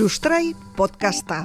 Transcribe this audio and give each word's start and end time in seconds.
Sustrai 0.00 0.54
podcasta. 0.80 1.42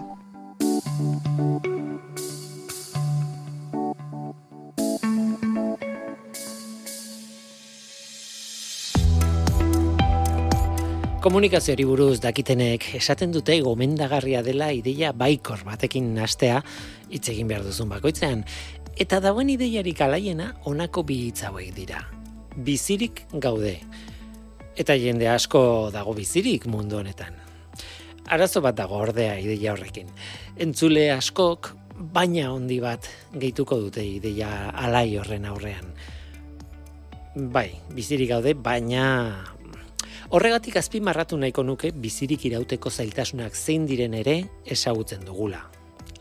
Komunikazioari 11.19 11.83
buruz 11.83 12.22
dakitenek 12.23 12.94
esaten 12.96 13.33
dute 13.36 13.58
gomendagarria 13.60 14.40
dela 14.40 14.69
ideia 14.72 15.12
baikor 15.12 15.65
batekin 15.67 16.13
nastea 16.16 16.62
hitz 17.09 17.27
egin 17.34 17.52
behar 17.52 17.66
duzun 17.67 17.91
bakoitzean. 17.91 18.45
Eta 18.95 19.20
dagoen 19.20 19.52
ideiarik 19.52 19.99
alaiena 19.99 20.53
honako 20.63 21.03
bi 21.03 21.26
hitz 21.26 21.44
hauek 21.49 21.76
dira. 21.76 22.05
Bizirik 22.55 23.26
gaude. 23.34 23.81
Eta 24.80 24.95
jende 24.95 25.28
asko 25.28 25.90
dago 25.92 26.16
bizirik 26.16 26.72
mundu 26.72 27.03
honetan. 27.03 27.36
Arazo 28.26 28.62
bat 28.66 28.76
dago 28.78 28.98
ordea 28.98 29.38
ideia 29.40 29.74
horrekin. 29.74 30.08
Entzule 30.58 31.12
askok 31.14 31.76
baina 31.96 32.50
handi 32.52 32.80
bat 32.82 33.08
gehituko 33.34 33.78
dute 33.84 34.04
ideia 34.06 34.70
alai 34.74 35.18
horren 35.20 35.46
aurrean. 35.46 35.92
Bai, 37.36 37.70
bizirik 37.94 38.32
gaude, 38.32 38.54
baina 38.56 39.06
Horregatik 40.34 40.80
azpimarratu 40.80 41.38
nahiko 41.38 41.62
nuke 41.64 41.92
bizirik 42.02 42.48
irauteko 42.50 42.90
zailtasunak 42.90 43.54
zein 43.54 43.86
diren 43.86 44.16
ere 44.18 44.40
esagutzen 44.66 45.22
dugula. 45.28 45.60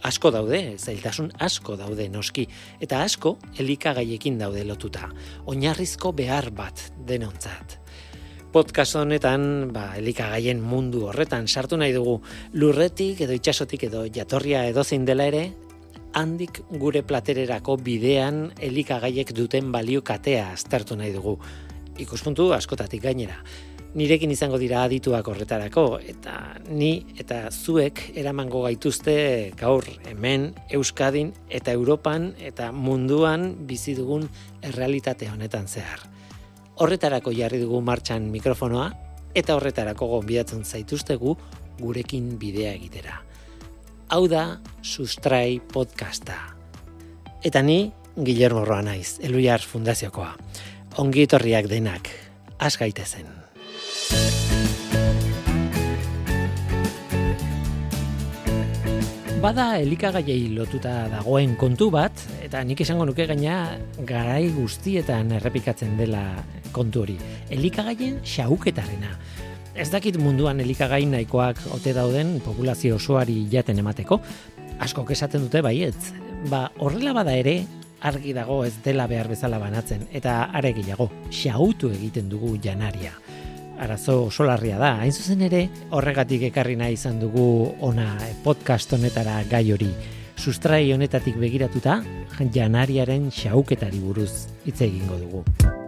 Asko 0.04 0.28
daude, 0.34 0.58
zailtasun 0.76 1.30
asko 1.40 1.78
daude 1.80 2.10
noski, 2.12 2.44
eta 2.84 3.00
asko 3.00 3.38
elikagaiekin 3.56 4.36
daude 4.38 4.66
lotuta, 4.68 5.08
oinarrizko 5.48 6.12
behar 6.12 6.50
bat 6.52 6.84
denontzat. 7.08 7.78
Podcast 8.54 8.94
honetan, 8.94 9.72
ba, 9.74 9.96
elikagaien 9.98 10.60
mundu 10.62 11.08
horretan 11.08 11.48
sartu 11.50 11.74
nahi 11.74 11.90
dugu, 11.90 12.20
lurretik 12.54 13.24
edo 13.24 13.34
itxasotik 13.34 13.88
edo 13.88 14.04
jatorria 14.14 14.60
edo 14.70 14.84
zein 14.86 15.02
dela 15.08 15.26
ere, 15.26 15.48
handik 16.14 16.60
gure 16.78 17.02
platererako 17.02 17.74
bidean 17.82 18.52
elikagaiek 18.62 19.34
duten 19.34 19.72
balio 19.74 20.04
katea 20.06 20.52
aztertu 20.52 20.94
nahi 20.94 21.10
dugu. 21.16 21.34
Ikuspuntu 21.98 22.52
askotatik 22.54 23.02
gainera 23.02 23.42
nirekin 23.94 24.30
izango 24.34 24.58
dira 24.58 24.84
adituak 24.86 25.28
horretarako 25.30 25.84
eta 26.02 26.38
ni 26.70 26.92
eta 27.18 27.44
zuek 27.50 28.00
eramango 28.14 28.64
gaituzte 28.66 29.52
gaur 29.58 29.86
hemen 30.10 30.52
Euskadin 30.70 31.30
eta 31.48 31.74
Europan 31.74 32.32
eta 32.38 32.72
munduan 32.72 33.52
bizi 33.66 33.94
dugun 33.98 34.26
errealitate 34.62 35.30
honetan 35.30 35.70
zehar. 35.70 36.13
Horretarako 36.74 37.30
jarri 37.30 37.60
dugu 37.62 37.78
martxan 37.86 38.24
mikrofonoa 38.32 38.88
eta 39.38 39.54
horretarako 39.54 40.08
gonbidatzen 40.10 40.64
zaituztegu 40.64 41.36
gurekin 41.78 42.32
bidea 42.38 42.72
egitera. 42.74 43.20
Hau 44.10 44.26
da 44.30 44.58
Sustrai 44.82 45.60
podcasta. 45.72 46.34
Eta 47.44 47.62
ni 47.62 47.92
Guillermo 48.16 48.64
Roa 48.64 48.82
naiz, 48.82 49.20
Eluiar 49.22 49.62
Fundaziokoa. 49.62 50.34
Ongi 50.98 51.26
etorriak 51.28 51.70
denak, 51.70 52.10
az 52.58 52.76
gaitezen. 52.78 53.43
Bada 59.44 59.74
elikagaiei 59.76 60.46
lotuta 60.56 61.02
dagoen 61.12 61.50
kontu 61.60 61.90
bat, 61.92 62.16
eta 62.40 62.62
nik 62.64 62.78
esango 62.80 63.04
nuke 63.04 63.26
gaina 63.28 63.74
garai 64.08 64.46
guztietan 64.54 65.34
errepikatzen 65.36 65.98
dela 65.98 66.22
kontu 66.72 67.02
hori. 67.02 67.18
Elikagaien 67.52 68.22
xauketarena. 68.24 69.10
Ez 69.76 69.90
dakit 69.92 70.16
munduan 70.16 70.64
elikagai 70.64 71.02
nahikoak 71.10 71.60
ote 71.76 71.92
dauden 71.92 72.38
populazio 72.46 72.96
osoari 72.96 73.42
jaten 73.52 73.84
emateko, 73.84 74.22
asko 74.80 75.04
esaten 75.12 75.44
dute 75.44 75.60
baietz. 75.60 76.14
Ba, 76.48 76.70
horrela 76.80 77.12
bada 77.12 77.36
ere, 77.36 77.58
argi 78.00 78.32
dago 78.32 78.62
ez 78.64 78.72
dela 78.80 79.04
behar 79.12 79.28
bezala 79.28 79.60
banatzen, 79.60 80.08
eta 80.08 80.46
aregiago, 80.56 81.10
xautu 81.28 81.92
egiten 81.92 82.32
dugu 82.32 82.56
janaria 82.64 83.12
arazo 83.84 84.30
solarria 84.30 84.78
da. 84.80 84.96
Hain 85.04 85.12
zuzen 85.12 85.44
ere, 85.46 85.68
horregatik 85.94 86.48
ekarri 86.50 86.76
nahi 86.80 86.96
izan 86.98 87.20
dugu 87.22 87.46
ona 87.84 88.08
podcast 88.44 88.96
honetara 88.96 89.42
gai 89.50 89.66
hori. 89.72 89.92
Sustrai 90.34 90.88
honetatik 90.92 91.38
begiratuta, 91.38 92.00
janariaren 92.54 93.30
xauketari 93.30 94.02
buruz 94.02 94.46
hitz 94.66 94.80
egingo 94.82 95.20
dugu. 95.20 95.83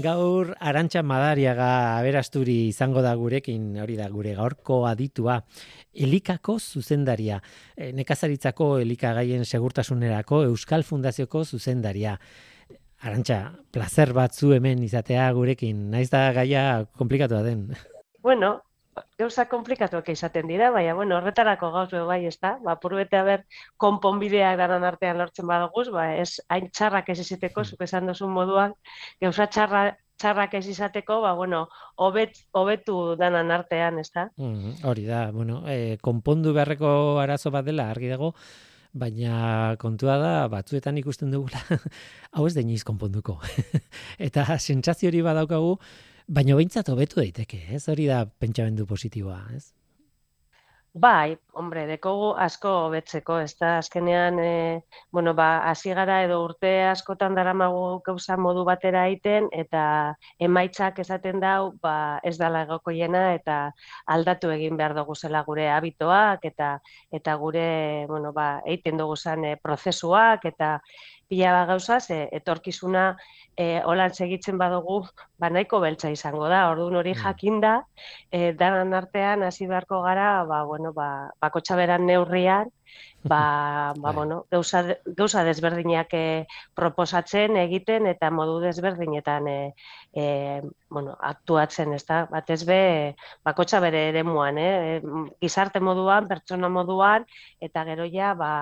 Gaur 0.00 0.54
arantxa 0.64 1.02
madariaga 1.04 1.98
aberasturi 1.98 2.68
izango 2.70 3.02
da 3.04 3.12
gurekin, 3.18 3.74
hori 3.82 3.96
da 3.98 4.06
gure 4.08 4.32
gaurko 4.38 4.84
aditua, 4.88 5.40
elikako 5.92 6.56
zuzendaria, 6.58 7.40
e, 7.76 7.90
nekazaritzako 7.96 8.70
elikagaien 8.84 9.44
segurtasunerako 9.44 10.44
Euskal 10.48 10.86
Fundazioko 10.88 11.44
zuzendaria. 11.44 12.14
Arantxa, 13.00 13.40
placer 13.72 14.14
batzu 14.16 14.54
hemen 14.56 14.82
izatea 14.86 15.30
gurekin, 15.36 15.90
naiz 15.92 16.08
da 16.12 16.30
gaia 16.36 16.64
komplikatua 16.96 17.42
den. 17.44 17.68
Bueno, 18.22 18.58
gauza 19.18 19.46
komplikatuak 19.50 20.08
izaten 20.12 20.48
dira, 20.50 20.70
baina, 20.74 20.94
bueno, 20.98 21.16
horretarako 21.18 21.70
gauz 21.74 21.90
bai, 22.08 22.24
ez 22.26 22.36
da, 22.42 22.56
ba, 22.64 22.76
purbete 22.82 23.18
haber, 23.18 23.44
konponbideak 23.76 24.58
daran 24.60 24.84
artean 24.84 25.18
lortzen 25.18 25.48
badaguz, 25.48 25.88
ba, 25.94 26.10
ez 26.16 26.40
hain 26.48 26.70
txarrak 26.70 27.10
ez 27.14 27.18
izateko, 27.24 27.64
zuk 27.64 27.82
esan 27.86 28.10
duzun 28.10 28.32
moduan, 28.34 28.74
gauza 29.22 29.46
txarra, 29.46 29.84
txarrak 30.20 30.54
ez 30.60 30.66
izateko, 30.68 31.20
ba, 31.24 31.34
bueno, 31.38 31.66
obet, 31.96 32.42
obetu 32.52 33.16
danan 33.20 33.52
artean, 33.54 34.00
ez 34.02 34.10
da? 34.14 34.28
Mm, 34.36 34.80
hori 34.88 35.06
da, 35.08 35.30
bueno, 35.32 35.62
e, 35.68 35.96
konpondu 36.02 36.52
beharreko 36.56 36.90
arazo 37.22 37.52
bat 37.54 37.64
dela, 37.64 37.88
argi 37.90 38.12
dago, 38.12 38.34
baina 38.92 39.76
kontua 39.80 40.18
da, 40.18 40.32
batzuetan 40.50 40.98
ikusten 40.98 41.30
dugula, 41.30 41.62
hau 42.34 42.46
ez 42.46 42.54
deniz 42.56 42.82
konponduko. 42.84 43.38
Eta 44.28 44.46
sentsazio 44.58 45.10
hori 45.10 45.22
badaukagu, 45.24 45.76
Baina 46.30 46.54
behintzat 46.54 46.88
hobetu 46.92 47.18
daiteke, 47.18 47.58
ez? 47.74 47.82
Hori 47.90 48.04
da 48.06 48.22
pentsamendu 48.42 48.84
positiboa, 48.86 49.40
ez? 49.56 49.64
Bai, 51.02 51.36
hombre, 51.54 51.84
dekogu 51.86 52.28
asko 52.44 52.70
hobetzeko, 52.84 53.36
ez 53.46 53.52
da, 53.60 53.76
azkenean, 53.78 54.38
e, 54.42 54.82
bueno, 55.14 55.34
ba, 55.38 55.60
hasi 55.70 55.92
gara 55.94 56.16
edo 56.24 56.40
urte 56.44 56.72
askotan 56.86 57.36
daramagu 57.38 58.00
gauza 58.08 58.36
modu 58.36 58.64
batera 58.66 59.04
egiten 59.10 59.46
eta 59.54 59.82
emaitzak 60.48 60.98
esaten 61.04 61.38
dau, 61.42 61.72
ba, 61.82 61.94
ez 62.26 62.36
dala 62.38 62.64
egokoiena 62.66 63.22
eta 63.36 63.60
aldatu 64.16 64.50
egin 64.50 64.76
behar 64.82 64.96
dugu 64.98 65.14
zela 65.14 65.44
gure 65.46 65.68
habitoak 65.70 66.44
eta 66.50 66.72
eta 67.20 67.36
gure, 67.44 67.68
bueno, 68.10 68.32
ba, 68.32 68.48
egiten 68.66 68.98
dugu 68.98 69.14
zen 69.16 69.46
e, 69.46 69.56
prozesuak 69.62 70.50
eta 70.50 70.76
pila 71.30 71.52
ba 71.54 71.66
gauza, 71.70 72.00
ze 72.00 72.26
etorkizuna 72.38 73.04
e, 73.56 73.66
holan 73.86 74.14
segitzen 74.14 74.58
badugu, 74.58 74.98
ba 75.38 75.50
nahiko 75.54 75.78
beltza 75.84 76.10
izango 76.10 76.48
da. 76.50 76.64
Orduan 76.72 76.98
hori 77.00 77.14
mm. 77.14 77.22
jakinda, 77.22 77.74
e, 78.32 78.52
danan 78.58 78.96
artean 78.98 79.46
hasi 79.46 79.70
beharko 79.70 80.02
gara, 80.02 80.44
ba 80.50 80.64
bueno, 80.66 80.92
ba 80.92 81.30
bakotxa 81.40 81.78
neurrian 81.98 82.70
ba, 83.22 83.92
ba, 83.94 83.94
bai. 83.96 84.14
bueno, 84.14 84.46
gauza, 84.50 84.82
gauza 85.04 85.44
desberdinak 85.44 86.12
e, 86.14 86.46
proposatzen 86.74 87.56
egiten 87.56 88.06
eta 88.06 88.30
modu 88.30 88.58
desberdinetan 88.64 89.48
e, 89.48 89.58
e, 90.12 90.24
bueno, 90.88 91.16
aktuatzen, 91.20 91.94
ez 91.94 92.04
da, 92.08 92.24
batez 92.30 92.64
be, 92.66 93.14
bakotxa 93.46 93.80
bere 93.80 94.08
ere 94.10 94.24
muan, 94.26 94.58
eh? 94.58 95.00
gizarte 95.40 95.80
moduan, 95.80 96.28
pertsona 96.28 96.68
moduan, 96.68 97.26
eta 97.60 97.84
gero 97.88 98.08
ja, 98.10 98.34
ba, 98.34 98.52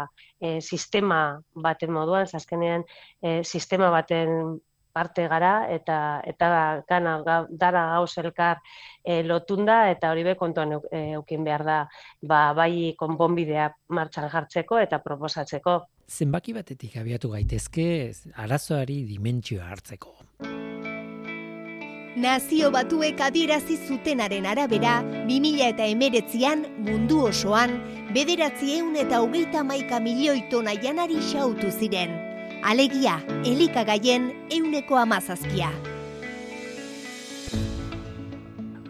e, 0.41 0.61
sistema 0.61 1.41
baten 1.55 1.93
moduan, 1.93 2.27
zazkenean, 2.27 2.85
e, 3.23 3.43
sistema 3.45 3.91
baten 3.95 4.59
parte 4.93 5.27
gara 5.29 5.69
eta 5.71 6.21
eta 6.27 6.83
gana 6.89 7.19
dara 7.51 7.85
gauz 7.95 8.19
elkar 8.19 8.59
e, 9.05 9.23
lotunda 9.23 9.91
eta 9.91 10.11
hori 10.13 10.25
be 10.25 10.35
kontuan 10.37 10.79
eukin 10.93 11.45
behar 11.45 11.65
da 11.65 11.79
ba, 12.23 12.53
bai 12.55 12.95
konponbidea 12.99 13.71
martxan 13.89 14.29
jartzeko 14.31 14.79
eta 14.79 14.99
proposatzeko. 15.05 15.81
Zenbaki 16.09 16.55
batetik 16.57 16.97
abiatu 16.97 17.31
gaitezke 17.35 18.13
arazoari 18.37 19.03
dimentsioa 19.09 19.69
hartzeko. 19.69 20.17
Nazio 22.19 22.73
batuek 22.75 23.21
adierazi 23.23 23.77
zutenaren 23.87 24.47
arabera, 24.51 24.97
2000 25.29 25.69
eta 25.69 25.87
emeretzian 25.87 26.65
mundu 26.83 27.21
osoan, 27.29 27.77
bederatzi 28.15 28.81
eun 28.81 28.97
eta 28.99 29.21
hogeita 29.23 29.63
maika 29.63 30.01
milioi 30.03 30.41
tona 30.51 30.75
janari 30.83 31.21
xautu 31.31 31.71
ziren 31.71 32.28
alegia 32.63 33.21
elikagaien 33.45 34.33
euneko 34.51 34.97
amazazpia. 34.99 35.71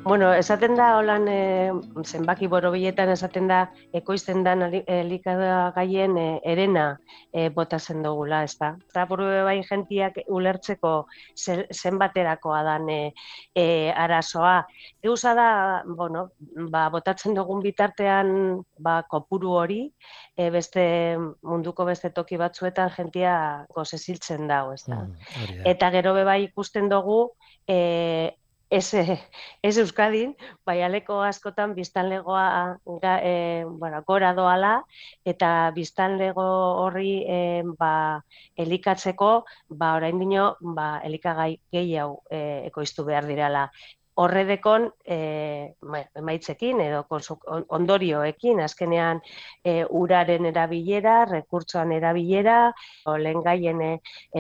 Bueno, 0.08 0.32
esaten 0.32 0.74
da, 0.74 0.96
holan, 0.96 1.26
e, 1.28 1.70
zenbaki 2.00 2.46
borobiletan 2.48 3.10
esaten 3.12 3.44
da, 3.50 3.58
ekoizten 3.92 4.40
dan 4.46 4.64
elikada 4.64 5.68
gaien 5.76 6.16
e, 6.16 6.24
erena 6.48 6.84
e, 7.28 7.50
botazen 7.52 8.00
dugula, 8.06 8.38
ez 8.48 8.54
da. 8.56 8.70
Eta 8.88 9.04
bai 9.04 9.58
jentiak 9.68 10.16
ulertzeko 10.32 10.94
zenbaterakoa 11.36 12.62
dan 12.70 12.88
e, 12.88 13.12
e, 13.52 13.92
arazoa. 13.92 14.64
Eusa 15.04 15.34
da, 15.36 15.50
bueno, 15.84 16.30
ba, 16.72 16.88
botatzen 16.88 17.36
dugun 17.36 17.60
bitartean 17.60 18.64
ba, 18.80 19.02
kopuru 19.02 19.52
hori, 19.60 19.80
e, 20.34 20.48
beste 20.48 20.88
munduko 21.42 21.84
beste 21.84 22.14
toki 22.16 22.40
batzuetan 22.40 22.96
jentia 22.96 23.36
gozeziltzen 23.76 24.48
dago, 24.48 24.72
ez 24.72 24.86
da. 24.88 25.04
Mm, 25.04 25.64
Eta 25.76 25.92
gero 25.92 26.16
bai 26.24 26.44
ikusten 26.48 26.88
dugu, 26.88 27.26
e, 27.68 28.38
ez, 28.70 28.94
ez 29.62 29.76
Euskadin, 29.78 30.34
bai 30.66 30.80
aleko 30.82 31.20
askotan 31.24 31.74
biztanlegoa 31.74 32.78
ga, 33.02 33.14
e, 33.24 33.64
bueno, 33.68 34.02
gora 34.06 34.32
doala, 34.36 34.72
eta 35.24 35.70
biztanlego 35.76 36.46
horri 36.84 37.22
e, 37.26 37.40
ba, 37.78 38.22
elikatzeko, 38.56 39.30
ba, 39.68 39.94
orain 40.00 40.18
dino, 40.20 40.50
ba, 40.60 40.98
elikagai 41.04 41.54
gehiago 41.72 42.22
e, 42.30 42.68
ekoiztu 42.70 43.06
behar 43.08 43.28
dirala 43.30 43.68
horredekon 44.18 44.88
e, 45.06 45.16
emaitzekin 46.18 46.80
edo 46.82 47.04
ondorioekin, 47.76 48.60
azkenean 48.64 49.20
e, 49.64 49.84
uraren 50.00 50.48
erabilera, 50.50 51.20
rekurtsoan 51.30 51.94
erabilera, 51.94 52.58
lehen 53.22 53.44
gaien 53.46 53.84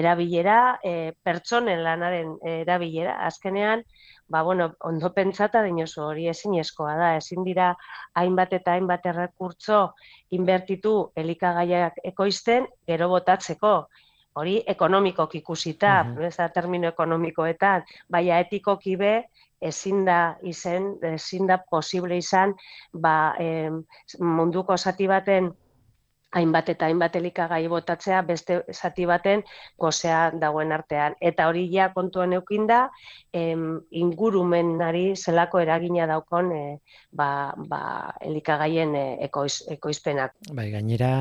erabilera, 0.02 0.58
e, 0.82 1.12
pertsonen 1.22 1.84
lanaren 1.86 2.34
erabilera, 2.56 3.20
azkenean, 3.28 3.84
ba, 4.28 4.42
bueno, 4.42 4.72
ondo 4.84 5.12
pentsata 5.14 5.62
dinosu 5.62 6.02
hori 6.04 6.26
ezin 6.28 6.58
eskoa 6.60 6.96
da, 6.98 7.14
ezin 7.16 7.46
dira 7.46 7.70
hainbat 8.18 8.52
eta 8.58 8.74
hainbat 8.74 9.06
errekurtso 9.12 9.80
inbertitu 10.36 10.98
elikagaiak 11.16 12.02
ekoizten, 12.12 12.66
gero 12.86 13.08
botatzeko, 13.14 13.74
hori 14.38 14.60
ekonomikok 14.66 15.34
ikusita, 15.34 16.04
mm 16.04 16.16
-hmm. 16.16 16.52
termino 16.54 16.88
ekonomikoetan, 16.88 17.84
baina 18.10 18.38
etikoki 18.38 18.96
be, 18.96 19.14
ezin 19.60 20.04
da 20.06 20.36
izen, 20.42 20.92
ezin 21.02 21.46
da 21.46 21.58
posible 21.70 22.18
izan, 22.18 22.54
ba, 22.92 23.34
munduko 24.20 24.76
zati 24.76 25.08
baten 25.10 25.50
hainbat 26.36 26.68
eta 26.68 26.88
hainbat 26.88 27.16
elikagai 27.16 27.62
botatzea 27.72 28.20
beste 28.26 28.60
zati 28.72 29.06
baten 29.08 29.42
gozea 29.80 30.30
dagoen 30.36 30.72
artean. 30.76 31.14
Eta 31.20 31.48
hori 31.48 31.64
ja 31.72 31.88
kontuan 31.94 32.34
eukin 32.36 32.66
da, 32.68 32.88
em, 33.32 33.80
ingurumenari 33.90 35.16
zelako 35.16 35.62
eragina 35.64 36.06
daukon 36.06 36.52
e, 36.52 36.62
ba, 37.12 37.54
ba, 37.70 37.80
elikagaien 38.24 38.94
e, 38.94 39.04
ekoiz, 39.28 39.62
ekoizpenak. 39.72 40.34
Bai, 40.52 40.68
gainera, 40.72 41.12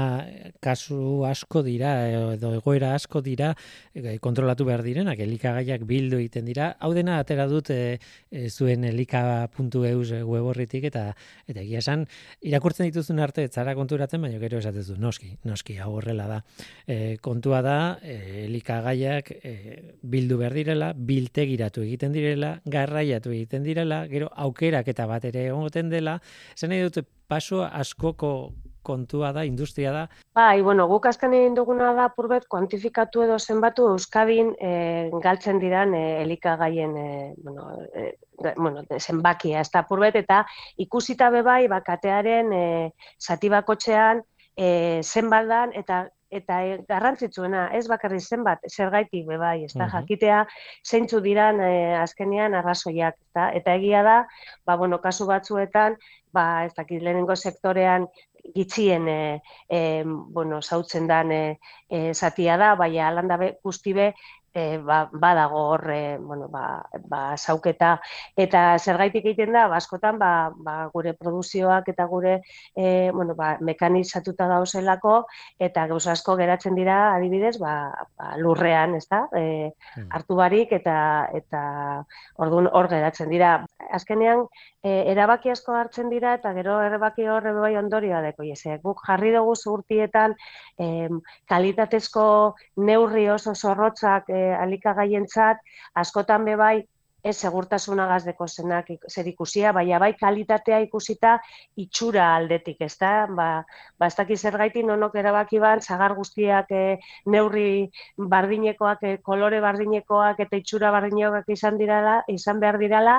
kasu 0.63 1.23
asko 1.27 1.63
dira, 1.63 1.93
edo 2.35 2.53
egoera 2.59 2.93
asko 2.95 3.21
dira, 3.23 3.53
e, 3.95 4.17
kontrolatu 4.23 4.67
behar 4.67 4.83
direnak, 4.83 5.19
elikagaiak 5.23 5.87
bildu 5.87 6.19
egiten 6.19 6.47
dira. 6.47 6.73
Hau 6.83 6.91
dena, 6.97 7.21
atera 7.23 7.47
dut 7.47 7.71
e, 7.71 7.97
e, 8.31 8.49
zuen 8.49 8.83
elika.eus 8.91 10.11
web 10.27 10.51
horritik, 10.51 10.89
eta, 10.91 11.07
eta 11.47 11.63
egia 11.63 11.79
esan, 11.79 12.05
irakurtzen 12.43 12.91
dituzun 12.91 13.23
arte, 13.23 13.47
zara 13.47 13.75
konturatzen, 13.77 14.21
baina 14.21 14.39
gero 14.43 14.59
esatezu, 14.59 14.96
noski, 14.99 15.31
noski, 15.47 15.77
hau 15.81 15.93
horrela 15.97 16.27
da. 16.27 16.39
E, 16.87 17.17
kontua 17.23 17.61
da, 17.65 17.77
e, 18.01 18.45
elikagaiak 18.45 19.31
e, 19.37 19.53
bildu 20.01 20.39
behar 20.41 20.55
direla, 20.57 20.91
biltegiratu 20.93 21.83
egiten 21.85 22.15
direla, 22.15 22.57
garraiatu 22.65 23.33
egiten 23.35 23.63
direla, 23.67 24.05
gero 24.11 24.31
aukerak 24.35 24.87
eta 24.93 25.07
bat 25.09 25.25
ere 25.29 25.47
egoten 25.51 25.91
dela, 25.93 26.19
zen 26.55 26.73
nahi 26.73 26.85
dute 26.87 27.05
paso 27.27 27.63
askoko 27.65 28.31
kontua 28.87 29.33
da, 29.35 29.43
industria 29.43 29.91
da. 29.91 30.05
Bai, 30.37 30.61
bueno, 30.63 30.85
guk 30.87 31.09
azken 31.09 31.35
egin 31.35 31.57
duguna 31.57 31.91
da 31.97 32.07
purbet 32.15 32.47
kuantifikatu 32.53 33.25
edo 33.25 33.35
zenbatu 33.39 33.89
Euskadin 33.91 34.53
e, 34.63 34.71
galtzen 35.23 35.59
diran 35.63 35.95
e, 35.97 36.03
elikagaien 36.23 36.95
e, 37.01 37.09
bueno, 37.43 37.67
e, 37.91 38.07
bueno, 38.55 38.85
zenbakia, 38.99 39.65
ez 39.65 39.71
da 39.73 39.83
purbet, 39.89 40.15
eta 40.23 40.43
ikusita 40.85 41.29
bebai, 41.33 41.65
bakatearen 41.73 42.53
e, 42.55 42.65
zati 43.19 43.51
e, 44.57 45.01
zenbaldan 45.03 45.73
eta 45.77 46.07
eta 46.33 46.57
e, 46.65 46.77
garrantzitsuena 46.89 47.67
ez 47.77 47.85
bakarri 47.87 48.19
zenbat 48.19 48.65
zergaitik 48.67 49.27
be 49.29 49.37
bai, 49.39 49.63
ezta 49.63 49.87
jakitea 49.93 50.41
zeintzu 50.83 51.21
diran 51.23 51.61
e, 51.63 51.95
azkenean 52.01 52.57
arrazoiak, 52.57 53.15
ezta? 53.29 53.49
Eta 53.55 53.75
egia 53.79 54.03
da, 54.03 54.17
ba 54.65 54.75
bueno, 54.75 54.99
kasu 55.03 55.27
batzuetan, 55.29 55.95
ba 56.33 56.65
ez 56.65 56.73
dakit 56.75 57.01
lehenengo 57.01 57.35
sektorean 57.35 58.07
gitzien 58.55 59.07
e, 59.07 59.41
e, 59.69 60.03
bueno, 60.05 60.61
sautzen 60.61 61.07
dan 61.07 61.31
e, 61.31 61.59
e, 61.89 62.13
zatia 62.13 62.57
da, 62.57 62.75
baina 62.75 63.07
alanda 63.07 63.37
be, 63.37 63.53
guztibe 63.63 64.13
e, 64.57 64.77
ba, 64.81 65.07
badago 65.11 65.61
hor 65.71 65.85
e, 65.93 66.17
bueno, 66.17 66.47
ba, 66.49 66.81
ba, 67.05 67.21
sauketa 67.37 67.97
eta 68.35 68.63
zergaitik 68.79 69.25
egiten 69.25 69.53
da 69.53 69.67
baskotan 69.71 70.17
ba, 70.21 70.31
ba, 70.65 70.77
gure 70.93 71.13
produzioak 71.13 71.91
eta 71.93 72.07
gure 72.09 72.39
e, 72.75 73.11
bueno, 73.13 73.35
ba, 73.37 73.55
mekanizatuta 73.61 74.47
dauzelako 74.49 75.17
eta 75.69 75.85
gauza 75.91 76.13
asko 76.15 76.37
geratzen 76.39 76.77
dira 76.79 76.97
adibidez 77.13 77.57
ba, 77.61 77.75
ba, 78.17 78.33
lurrean 78.41 78.95
ez 78.97 79.05
da 79.11 79.25
e, 79.35 79.43
hmm. 79.95 80.09
hartu 80.17 80.39
barik 80.39 80.73
eta 80.79 80.97
eta 81.37 81.61
ordun 82.41 82.69
hor 82.71 82.89
geratzen 82.89 83.29
dira. 83.29 83.53
Azkenean 83.93 84.45
e, 84.83 85.03
erabaki 85.13 85.51
asko 85.53 85.75
hartzen 85.77 86.09
dira 86.11 86.33
eta 86.39 86.53
gero 86.57 86.79
erabaki 86.83 87.27
horre 87.31 87.53
bai 87.55 87.75
ondorioa 87.79 88.21
deko 88.25 88.45
jese 88.47 88.77
guk 88.83 89.03
jarri 89.07 89.31
dugu 89.35 89.55
zurtietan 89.55 90.35
e, 90.79 91.07
kalitatezko 91.51 92.25
neurri 92.89 93.27
oso 93.33 93.53
zorrotzak 93.55 94.29
e, 94.29 94.46
alikagaientzat 94.55 95.63
askotan 96.03 96.45
be 96.45 96.55
bai 96.55 96.77
ez 97.27 97.35
segurtasunagaz 97.41 98.21
deko 98.25 98.47
zenak 98.47 98.89
zer 99.09 99.27
ikusia, 99.27 99.71
baina 99.75 99.99
bai 99.99 100.13
kalitatea 100.19 100.79
ikusita 100.85 101.37
itxura 101.83 102.27
aldetik, 102.35 102.79
ez 102.81 102.93
da? 103.01 103.11
Ba, 103.39 103.47
ba 103.99 104.07
ez 104.07 104.15
dakiz 104.15 104.39
zer 104.41 104.57
gaiti 104.61 104.83
nonok 104.85 105.15
erabaki 105.19 105.59
ban, 105.59 105.81
zagar 105.81 106.15
guztiak 106.15 106.71
e, 106.71 106.83
neurri 107.25 107.89
bardinekoak, 108.17 109.03
e, 109.03 109.17
kolore 109.25 109.61
bardinekoak 109.63 110.39
eta 110.45 110.61
itxura 110.61 110.91
bardinekoak 110.95 111.49
izan 111.57 111.77
dirala, 111.81 112.21
izan 112.31 112.61
behar 112.63 112.79
dirala, 112.81 113.17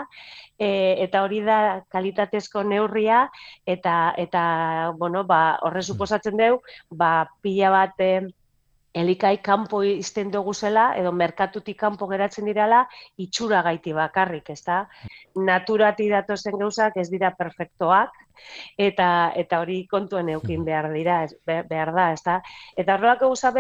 e, 0.59 0.71
eta 1.05 1.23
hori 1.27 1.43
da 1.45 1.61
kalitatezko 1.93 2.65
neurria, 2.65 3.27
eta, 3.67 3.99
eta 4.17 4.43
bueno, 4.97 5.25
ba, 5.25 5.59
horre 5.67 5.83
suposatzen 5.83 6.39
deu, 6.39 6.63
ba, 6.91 7.29
pila 7.43 7.75
bat, 7.75 8.07
elikai 9.01 9.39
kanpo 9.45 9.83
izten 9.87 10.31
dugu 10.35 10.55
zela, 10.55 10.93
edo 10.99 11.13
merkatutik 11.13 11.79
kanpo 11.79 12.09
geratzen 12.11 12.49
dirala, 12.49 12.85
itxura 13.17 13.63
gaiti 13.67 13.95
bakarrik, 13.97 14.51
ez 14.51 14.63
da? 14.67 14.81
Naturati 15.49 16.09
datozen 16.11 16.59
gauzak 16.59 16.97
ez 16.97 17.09
dira 17.13 17.33
perfektoak, 17.39 18.17
eta 18.79 19.09
eta 19.37 19.61
hori 19.63 19.85
kontuen 19.91 20.29
eukin 20.35 20.65
behar 20.65 20.91
dira, 20.95 21.23
behar 21.47 21.95
da, 21.95 22.11
ez 22.13 22.23
da? 22.25 22.41
Eta 22.77 22.95
horrelako 22.95 23.33
gauza 23.33 23.53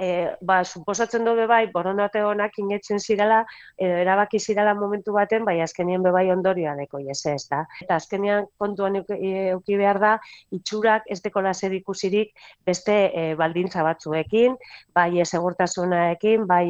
e, 0.00 0.08
ba, 0.40 0.62
suposatzen 0.64 1.26
dobe 1.28 1.44
bai, 1.50 1.66
boronate 1.72 2.22
honak 2.24 2.56
inetzen 2.62 3.00
zirala, 3.00 3.42
edo 3.76 3.98
erabaki 4.00 4.40
zirala 4.40 4.72
momentu 4.78 5.12
baten, 5.12 5.44
bai 5.44 5.58
azkenien 5.60 6.02
bebai 6.02 6.24
ondorioa 6.32 6.72
deko 6.78 7.02
jese, 7.04 7.34
ez 7.36 7.44
da. 7.52 7.60
Eta 7.84 7.98
azkenean 8.00 8.48
kontuan 8.60 8.96
euki 9.02 9.76
behar 9.80 10.00
da, 10.00 10.14
itxurak 10.56 11.10
ez 11.12 11.20
dekola 11.20 11.52
zer 11.54 11.76
ikusirik 11.76 12.32
beste 12.66 12.96
e, 13.12 13.26
baldintza 13.36 13.84
batzuekin, 13.84 14.56
bai 14.96 15.10
segurtasunaekin, 15.24 16.46
bai 16.48 16.64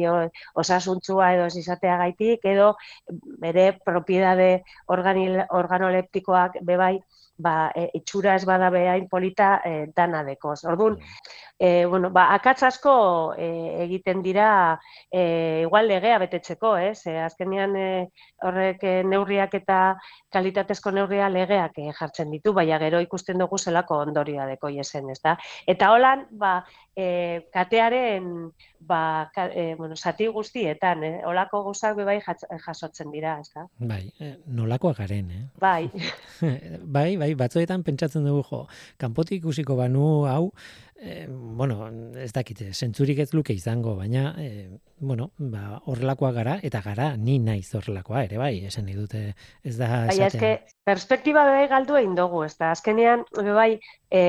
osasuntzua 0.59 1.31
edo 1.37 1.47
izatea 1.63 1.97
gaitik, 2.03 2.45
edo 2.45 2.73
bere 3.39 3.71
propiedade 3.85 4.51
organoleptikoak 4.91 6.59
bebai, 6.67 6.97
ba, 7.37 7.71
e, 7.75 7.89
itxura 7.97 8.35
ez 8.35 8.45
bada 8.45 8.69
behain 8.69 9.07
polita 9.09 9.61
e, 9.65 9.87
dana 9.95 10.23
dekoz. 10.23 10.63
Orduan, 10.65 10.97
e, 11.59 11.85
bueno, 11.85 12.11
ba, 12.11 12.27
akatz 12.35 12.63
asko 12.63 13.33
e, 13.37 13.47
egiten 13.85 14.21
dira 14.21 14.79
e, 15.11 15.61
igual 15.65 15.87
legea 15.87 16.19
betetzeko, 16.21 16.75
ez? 16.77 17.05
E, 17.07 17.17
azkenean 17.21 17.75
e, 17.75 17.89
horrek 18.43 18.83
e, 18.83 18.95
neurriak 19.03 19.55
eta 19.61 19.81
kalitatezko 20.31 20.91
neurria 20.95 21.29
legeak 21.29 21.77
e, 21.77 21.89
jartzen 21.97 22.31
ditu, 22.31 22.53
baina 22.53 22.79
gero 22.81 23.01
ikusten 23.03 23.41
dugu 23.41 23.57
zelako 23.57 24.01
ondorioa 24.05 24.47
deko 24.53 24.71
jesen, 24.73 25.09
ez 25.09 25.19
da? 25.23 25.37
Eta 25.67 25.91
holan, 25.95 26.27
ba, 26.31 26.61
e, 26.95 27.47
katearen 27.53 28.51
ba, 28.79 29.29
ka, 29.33 29.47
e, 29.47 29.75
bueno, 29.75 29.95
zati 29.95 30.27
guztietan, 30.27 31.03
eh? 31.03 31.13
olako 31.27 31.63
guzak 31.69 31.99
bai 32.05 32.19
jasotzen 32.21 33.11
dira, 33.13 33.37
ez 33.39 33.51
da? 33.55 33.67
Bai, 33.77 34.03
nolakoa 34.47 34.93
garen, 34.97 35.31
eh? 35.31 35.43
Bai. 35.61 35.89
bai, 36.97 37.15
bai, 37.21 37.33
batzuetan 37.39 37.85
pentsatzen 37.87 38.25
dugu, 38.27 38.43
jo, 38.49 38.63
kanpotik 39.01 39.41
ikusiko 39.41 39.77
banu 39.79 40.25
hau, 40.29 40.51
e, 41.01 41.27
bueno, 41.29 41.89
ez 42.21 42.31
dakite, 42.31 42.71
zentzurik 42.73 43.19
ez 43.23 43.31
luke 43.33 43.53
izango, 43.57 43.95
baina, 43.97 44.35
e, 44.37 44.77
bueno, 44.99 45.31
ba, 45.37 45.81
horrelakoa 45.89 46.29
gara, 46.35 46.59
eta 46.61 46.81
gara, 46.85 47.07
ni 47.17 47.39
naiz 47.41 47.73
horrelakoa, 47.75 48.21
ere 48.27 48.37
bai, 48.37 48.51
esan 48.69 48.85
dute 48.93 49.23
ez 49.65 49.75
da... 49.79 49.89
Baina, 50.11 50.27
eske, 50.29 50.51
perspektiba 50.85 51.43
bebai 51.49 51.65
galdu 51.71 51.97
egin 51.97 52.13
dugu, 52.19 52.43
ez 52.45 52.53
da, 52.59 52.69
azkenean, 52.75 53.25
bebai, 53.33 53.79
e, 54.13 54.21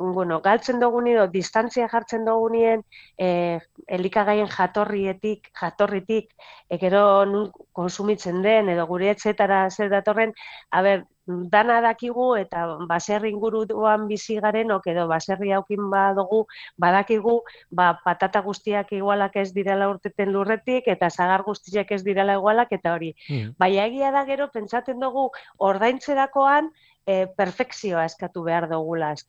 bueno, 0.00 0.40
galtzen 0.40 0.80
dugu 0.80 1.04
nido, 1.04 1.28
distantzia 1.28 1.90
jartzen 1.92 2.24
dugu 2.24 2.48
nien, 2.56 2.86
e, 3.20 3.60
elikagaien 3.98 4.48
jatorrietik, 4.48 5.52
jatorritik, 5.60 6.32
ekero 6.72 7.04
nun 7.28 7.52
konsumitzen 7.74 8.42
den, 8.46 8.70
edo 8.72 8.86
gure 8.90 9.10
etxetara 9.12 9.64
zer 9.70 9.90
datorren, 9.92 10.32
a 10.70 10.82
ber, 10.86 11.04
dana 11.26 11.80
dakigu 11.80 12.34
eta 12.36 12.64
baserri 12.88 13.30
inguruan 13.32 14.06
bizi 14.08 14.36
garenok 14.44 14.86
edo 14.92 15.06
baserri 15.08 15.52
aukin 15.56 15.88
badugu 15.90 16.44
badakigu 16.76 17.40
ba 17.70 17.94
patata 18.04 18.42
guztiak 18.44 18.92
igualak 18.92 19.36
ez 19.36 19.52
direla 19.54 19.88
urteten 19.88 20.32
lurretik 20.32 20.88
eta 20.88 21.10
sagar 21.10 21.42
guztiak 21.42 21.90
ez 21.92 22.02
direla 22.04 22.36
igualak 22.36 22.72
eta 22.72 22.92
hori. 22.94 23.14
Mm. 23.30 23.54
Baina 23.58 23.86
egia 23.86 24.10
da 24.12 24.24
gero 24.24 24.50
pentsatzen 24.52 25.00
dugu 25.00 25.30
ordaintzerakoan 25.58 26.70
e, 27.06 27.26
perfekzioa 27.36 28.04
eskatu 28.08 28.42
behar 28.46 28.66
dugula, 28.70 29.12
ez? 29.12 29.24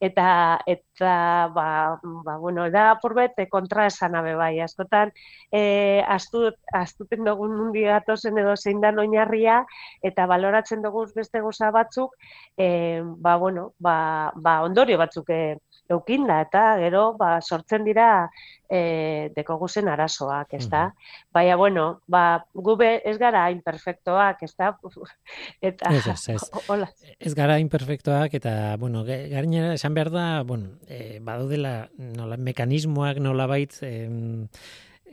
Eta, 0.00 0.26
eta 0.66 1.14
ba, 1.54 1.66
ba, 2.02 2.36
bueno, 2.38 2.66
da 2.70 2.90
apurbet 2.92 3.38
kontra 3.50 3.86
esan 3.86 4.14
abe 4.18 4.34
bai, 4.34 4.58
askotan, 4.60 5.12
e, 5.52 6.02
astut, 6.08 6.58
astuten 6.72 7.24
dugun 7.24 7.56
nundi 7.56 7.84
gatozen 7.86 8.38
edo 8.38 8.56
zein 8.56 8.80
da 8.80 8.92
oinarria, 8.98 9.64
eta 10.02 10.26
baloratzen 10.26 10.82
dugu 10.82 11.06
beste 11.14 11.40
goza 11.40 11.70
batzuk, 11.70 12.16
e, 12.58 13.02
ba, 13.04 13.36
bueno, 13.36 13.72
ba, 13.78 14.32
ba, 14.36 14.62
ondorio 14.62 14.98
batzuk 14.98 15.30
e, 15.30 15.56
eukinda, 15.90 16.40
eta 16.44 16.76
gero, 16.80 17.12
ba, 17.18 17.40
sortzen 17.42 17.84
dira 17.84 18.30
e, 18.70 19.30
deko 19.36 19.58
guzen 19.60 19.88
arazoak, 19.92 20.54
ez 20.56 20.68
da? 20.68 20.86
Mm 20.88 21.12
Baina, 21.34 21.56
bueno, 21.58 21.84
ba, 22.06 22.44
gube 22.54 23.00
ez 23.04 23.16
gara 23.18 23.48
imperfektoak, 23.50 24.44
ez 24.46 24.52
da? 24.54 24.68
eta, 25.68 25.90
ez, 25.90 26.06
ez, 26.06 26.36
ez. 26.36 26.84
ez 27.26 27.34
gara 27.34 27.58
imperfektoak, 27.58 28.36
eta, 28.38 28.76
bueno, 28.78 29.02
garinera 29.04 29.74
esan 29.74 29.94
behar 29.98 30.12
da, 30.14 30.26
bueno, 30.46 30.76
e, 30.86 31.18
badudela, 31.20 31.88
nola, 31.98 32.38
mekanismoak 32.38 33.18
nola 33.18 33.48
baitz, 33.50 33.82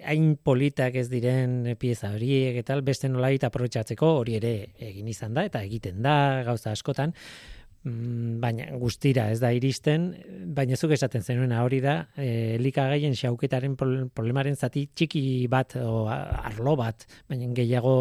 hain 0.05 0.35
politak 0.43 0.95
ez 0.97 1.07
diren 1.11 1.75
pieza 1.79 2.11
horiek 2.15 2.57
eta 2.61 2.77
beste 2.85 3.09
nolait 3.09 3.43
aprobetxatzeko 3.43 4.07
hori 4.21 4.37
ere 4.39 4.53
egin 4.81 5.09
izan 5.11 5.35
da 5.37 5.45
eta 5.47 5.61
egiten 5.67 6.01
da 6.05 6.15
gauza 6.47 6.73
askotan 6.73 7.13
baina 7.83 8.67
guztira 8.77 9.25
ez 9.33 9.39
da 9.41 9.49
iristen, 9.57 10.11
baina 10.53 10.77
zuk 10.77 10.91
esaten 10.93 11.23
zenuen 11.25 11.53
hori 11.57 11.79
da, 11.81 11.95
e, 12.15 12.55
elikagaien 12.59 13.15
xauketaren 13.17 13.75
problemaren 13.75 14.55
zati 14.55 14.85
txiki 14.93 15.47
bat 15.49 15.75
o 15.81 16.05
arlo 16.11 16.75
bat, 16.77 17.07
baina 17.29 17.49
gehiago 17.57 17.95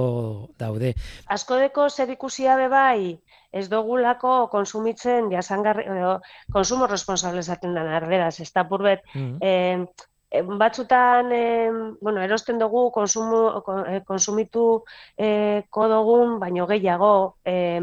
daude. 0.61 0.93
Asko 1.33 1.57
deko 1.63 1.89
zer 1.89 2.13
ikusia 2.13 2.59
bai, 2.69 3.17
ez 3.53 3.69
dogulako 3.73 4.49
konsumitzen 4.53 5.31
jasangarri, 5.33 5.87
konsumo 6.53 6.87
responsable 6.87 7.43
zaten 7.43 7.75
den 7.75 7.89
arderaz, 7.89 8.41
ez 8.41 8.53
da 8.53 8.69
purbet, 8.69 9.01
mm 9.15 9.87
batzutan 10.31 11.33
e, 11.33 11.71
bueno, 12.01 12.23
erosten 12.23 12.59
dugu 12.59 12.91
konsumo, 12.93 13.63
eh, 13.89 14.03
konsumitu 14.07 14.85
e, 15.19 15.65
kodogun, 15.71 16.39
baino 16.39 16.67
gehiago. 16.67 17.37
E, 17.45 17.81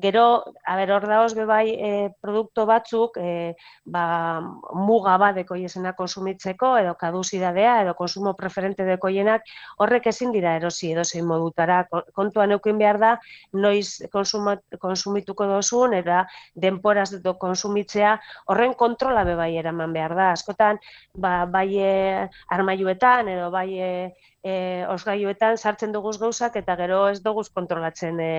gero, 0.00 0.44
haber, 0.64 0.92
hor 0.92 1.06
daoz 1.08 1.34
bebai 1.34 1.74
e, 1.74 2.10
produkto 2.20 2.66
batzuk 2.66 3.18
e, 3.18 3.54
ba, 3.84 4.40
muga 4.74 5.16
bat 5.18 5.34
dekoiesena 5.40 5.94
konsumitzeko, 5.98 6.76
edo 6.78 6.94
kaduzidadea, 6.94 7.80
edo 7.82 7.96
konsumo 7.98 8.34
preferente 8.38 8.86
dekoienak, 8.86 9.42
horrek 9.82 10.06
ezin 10.06 10.30
dira 10.32 10.54
erosi 10.60 10.92
edo 10.92 11.04
zein 11.04 11.26
modutara. 11.26 11.82
Kontuan 12.14 12.54
eukin 12.54 12.78
behar 12.78 13.00
da, 13.02 13.16
noiz 13.52 14.06
konsumituko 14.12 15.50
dozun, 15.50 15.98
eta 15.98 16.22
denporaz 16.54 17.10
konsumitzea, 17.42 18.16
horren 18.46 18.78
kontrola 18.78 19.26
bebai 19.26 19.56
eraman 19.58 19.92
behar 19.92 20.14
da. 20.14 20.30
Askotan, 20.38 20.78
ba, 21.18 21.42
bai 21.50 21.71
e, 21.78 22.28
armailuetan 22.48 23.28
edo 23.28 23.50
bai 23.50 23.68
e, 24.42 24.84
osgailuetan 24.90 25.56
sartzen 25.58 25.92
dugu 25.94 26.12
gauzak 26.18 26.56
eta 26.60 26.76
gero 26.76 27.06
ez 27.08 27.22
dugu 27.22 27.44
kontrolatzen 27.54 28.20
e, 28.20 28.32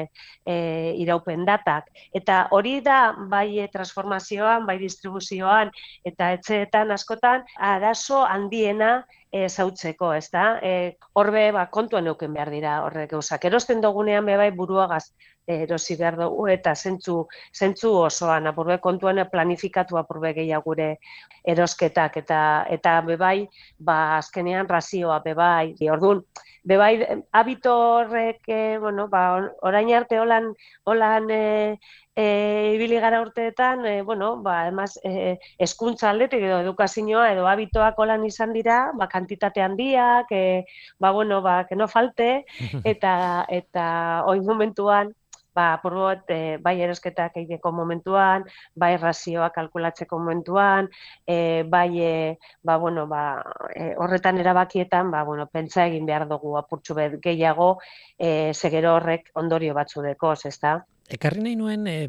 e, 0.45 0.55
iraupen 1.03 1.45
datak. 1.47 1.89
Eta 2.13 2.47
hori 2.51 2.79
da 2.85 3.15
bai 3.31 3.59
e, 3.63 3.67
transformazioan, 3.73 4.67
bai 4.67 4.77
distribuzioan 4.81 5.71
eta 6.05 6.33
etxeetan 6.37 6.91
askotan 6.91 7.43
arazo 7.57 8.23
handiena 8.27 8.93
e, 9.31 9.47
zautzeko, 9.49 10.13
ez 10.13 10.29
da? 10.31 10.59
E, 10.61 10.73
horbe, 11.19 11.49
ba, 11.55 11.67
kontuan 11.73 12.07
euken 12.11 12.33
behar 12.33 12.51
dira 12.53 12.79
horrek 12.85 13.15
gauzak. 13.15 13.45
Erosten 13.49 13.81
dugunean 13.81 14.25
bebai 14.25 14.51
buruagaz 14.51 15.07
erosi 15.47 15.95
behar 15.99 16.15
dugu 16.17 16.47
eta 16.47 16.73
zentzu, 16.75 17.27
zentzu 17.53 17.91
osoan 18.05 18.47
apurbe 18.47 18.77
kontuan 18.79 19.19
planifikatu 19.31 19.97
apurbe 19.99 20.33
gehiago 20.33 20.63
gure 20.71 20.97
erosketak 21.43 22.17
eta 22.17 22.65
eta 22.71 23.01
bebai 23.01 23.47
ba 23.79 24.17
azkenean 24.17 24.69
razioa 24.69 25.19
bebai 25.19 25.75
ordun 25.97 26.23
bebai 26.63 27.23
habito 27.31 27.71
horrek 27.99 28.41
eh, 28.47 28.77
bueno 28.79 29.07
ba 29.09 29.51
orain 29.61 29.91
arte 29.93 30.19
holan 30.19 30.53
holan 30.85 31.27
eh, 31.29 31.77
eh, 32.15 32.71
ibili 32.75 32.99
gara 33.03 33.21
urteetan 33.21 33.85
eh, 33.85 34.01
bueno 34.01 34.37
ba 34.37 34.61
además 34.61 34.99
eh, 35.03 35.39
eskuntza 35.57 36.09
aldetik 36.09 36.41
edo 36.41 36.61
edukazioa 36.63 37.31
edo 37.33 37.47
habitoak 37.47 37.99
holan 37.99 38.23
izan 38.25 38.53
dira 38.53 38.91
ba 38.95 39.09
kantitate 39.09 39.61
handiak 39.61 40.31
eh, 40.31 40.63
ba 40.99 41.11
bueno 41.11 41.41
ba 41.41 41.65
que 41.67 41.75
no 41.75 41.87
falte 41.87 42.45
eta 42.91 43.45
eta 43.49 44.23
hoy 44.25 44.39
momentuan 44.41 45.13
ba, 45.55 45.79
bat, 45.83 46.29
e, 46.29 46.57
bai 46.57 46.75
erosketak 46.81 47.37
egiteko 47.37 47.71
momentuan, 47.71 48.45
bai 48.75 48.95
razioa 48.97 49.49
kalkulatzeko 49.55 50.19
momentuan, 50.19 50.89
e, 51.27 51.63
bai, 51.63 51.89
e, 52.01 52.37
ba, 52.63 52.77
bueno, 52.77 53.07
ba, 53.07 53.41
e, 53.75 53.93
horretan 53.97 54.37
erabakietan, 54.37 55.11
ba, 55.11 55.23
bueno, 55.23 55.47
pentsa 55.47 55.85
egin 55.85 56.05
behar 56.05 56.27
dugu 56.27 56.57
apurtxu 56.57 56.95
bet 56.95 57.19
gehiago, 57.21 57.77
e, 58.17 58.53
segero 58.53 58.95
horrek 58.95 59.31
ondorio 59.35 59.73
batzu 59.73 60.01
dekoz, 60.01 60.45
ez 60.45 60.57
da? 60.59 60.79
Ekarri 61.11 61.41
nahi 61.43 61.55
nuen, 61.59 61.83
e, 61.87 62.07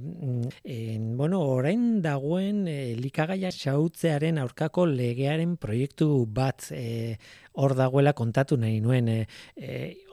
bueno, 1.19 1.41
orain 1.43 2.01
dagoen 2.03 2.69
e, 2.71 2.95
likagaia 2.95 3.51
xautzearen 3.51 4.39
aurkako 4.39 4.87
legearen 4.87 5.57
proiektu 5.59 6.27
bat 6.31 6.69
e, 6.71 7.17
hor 7.59 7.75
dagoela 7.75 8.13
kontatu 8.15 8.57
nahi 8.57 8.79
nuen. 8.81 9.11
E, 9.11 9.27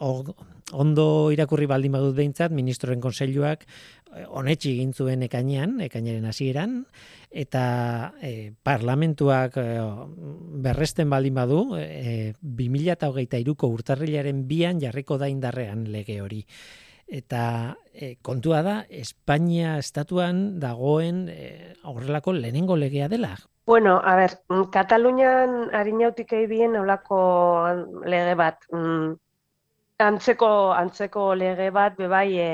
ondo 0.02 1.06
irakurri 1.30 1.70
baldin 1.70 1.94
badut 1.94 2.18
behintzat, 2.18 2.52
ministroren 2.58 3.02
konseiluak 3.04 3.68
honetxi 4.12 4.74
egin 4.74 4.92
zuen 4.94 5.24
ekainean, 5.24 5.78
ekainaren 5.86 6.26
hasieran 6.28 6.78
eta 7.32 7.64
e, 8.20 8.52
parlamentuak 8.64 9.58
e, 9.62 9.66
berresten 10.66 11.10
baldin 11.12 11.38
badu, 11.38 11.64
e, 11.80 12.34
2023ko 12.44 13.72
urtarrilaren 13.72 14.48
bian 14.50 14.82
jarriko 14.82 15.22
da 15.22 15.30
indarrean 15.32 15.86
lege 15.94 16.20
hori 16.22 16.42
eta 17.12 17.76
e, 17.94 18.16
kontua 18.24 18.62
da 18.64 18.76
Espainia 18.90 19.76
estatuan 19.78 20.60
dagoen 20.64 21.26
e, 21.30 21.76
horrelako 21.84 22.34
lehenengo 22.34 22.78
legea 22.80 23.10
dela. 23.12 23.36
Bueno, 23.68 24.00
a 24.04 24.16
ber, 24.16 24.38
mm, 24.48 24.70
Katalunian 24.72 25.76
harinautik 25.76 26.32
egin 26.34 26.76
olako 26.80 27.20
lege 28.08 28.34
bat. 28.40 28.64
Mm, 28.72 29.20
antzeko, 30.02 30.72
antzeko 30.74 31.36
lege 31.36 31.70
bat, 31.76 32.00
bebai, 32.00 32.30
e, 32.40 32.50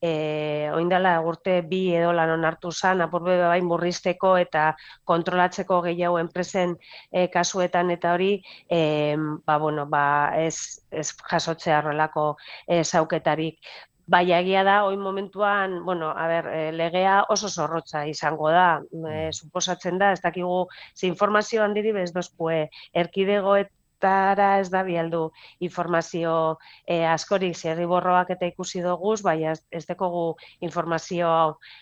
e, 0.00 0.70
oindala 0.74 1.20
urte 1.20 1.60
bi 1.62 1.80
edo 1.96 2.12
lan 2.12 2.30
onartu 2.36 2.70
zan, 2.72 3.00
apurbe 3.04 3.36
bai 3.40 3.60
murrizteko 3.62 4.36
eta 4.42 4.68
kontrolatzeko 5.04 5.80
gehiago 5.88 6.20
enpresen 6.20 6.76
e, 7.10 7.26
kasuetan 7.32 7.90
eta 7.94 8.14
hori, 8.14 8.30
e, 8.68 9.16
ba, 9.46 9.58
bueno, 9.58 9.86
ba, 9.86 10.06
ez, 10.36 10.82
ez 10.90 11.10
jasotzea 11.30 11.80
horrelako 11.80 12.34
e, 12.66 12.82
zauketarik. 12.84 13.60
Bai, 14.06 14.30
egia 14.30 14.62
da, 14.62 14.84
oin 14.86 15.00
momentuan, 15.02 15.80
bueno, 15.84 16.12
a 16.14 16.28
ber, 16.30 16.46
e, 16.54 16.60
legea 16.72 17.24
oso 17.34 17.48
zorrotza 17.48 18.04
izango 18.06 18.52
da, 18.54 18.68
e, 19.10 19.32
suposatzen 19.32 19.98
da, 19.98 20.12
ez 20.14 20.20
dakigu, 20.22 20.68
ze 20.94 21.08
informazio 21.08 21.64
handiri 21.64 21.90
bez 21.96 22.12
dozkue, 22.14 22.68
erkidegoet 22.94 23.72
tara 23.98 24.48
ez 24.60 24.68
da 24.70 24.82
bialdu 24.86 25.30
informazio 25.60 26.58
e, 26.86 27.04
askorik 27.06 27.56
zerriborroak 27.56 28.30
eta 28.36 28.46
ikusi 28.52 28.82
dugu, 28.84 29.16
bai 29.24 29.38
ez, 29.52 29.58
ez 29.70 29.84
dekogu 29.86 30.26
informazio 30.60 31.30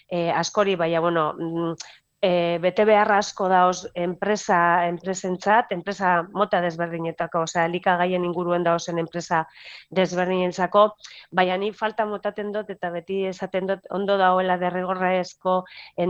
e, 0.09 0.31
askori, 0.31 0.77
baina 0.77 1.01
bueno, 1.01 1.27
mm, 1.39 1.75
e, 2.25 2.59
bete 2.59 2.87
behar 2.89 3.11
asko 3.13 3.51
daoz 3.53 3.85
enpresa, 4.01 4.87
enpresentzat, 4.89 5.73
enpresa 5.77 6.23
mota 6.33 6.63
desberdinetako, 6.65 7.43
osea, 7.45 7.67
elikagaien 7.69 8.25
inguruen 8.25 8.65
daozen 8.65 9.01
enpresa 9.03 9.43
desberdinentzako, 9.93 10.87
baina 11.37 11.59
ni 11.61 11.69
falta 11.77 12.07
motaten 12.09 12.53
dut 12.55 12.71
eta 12.73 12.89
beti 12.95 13.19
esaten 13.29 13.69
dut 13.69 13.91
ondo 13.93 14.17
dagoela 14.21 14.57
derrigorrezko 14.63 15.59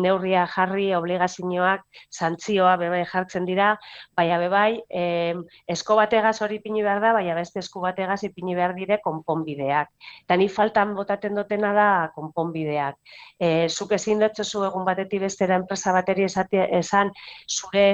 neurria 0.05 0.45
jarri 0.55 0.93
obligazioak, 0.95 1.83
santzioa 2.15 2.77
bebai 2.79 3.03
jartzen 3.11 3.49
dira, 3.49 3.73
baina 4.15 4.39
bebai 4.39 4.79
e, 4.87 5.35
esko 5.75 5.99
bategaz 5.99 6.37
hori 6.47 6.61
ipini 6.63 6.87
behar 6.87 7.03
da, 7.03 7.13
baina 7.19 7.35
beste 7.35 7.59
esku 7.65 7.83
bategaz 7.83 8.21
ipini 8.31 8.55
behar 8.55 8.77
dire 8.79 9.01
konponbideak. 9.03 9.91
Eta 10.23 10.39
ni 10.39 10.47
faltan 10.47 10.95
botaten 10.95 11.35
dutena 11.35 11.75
da 11.75 11.91
konponbideak. 12.15 13.03
E, 13.41 13.67
zuk 13.69 13.99
ezin 13.99 14.23
dutzu 14.23 14.63
egun 14.71 14.87
batetik 14.87 15.27
bestera 15.27 15.59
enpresa 15.59 16.04
bateri 16.05 16.27
esan 16.81 17.13
zure 17.49 17.87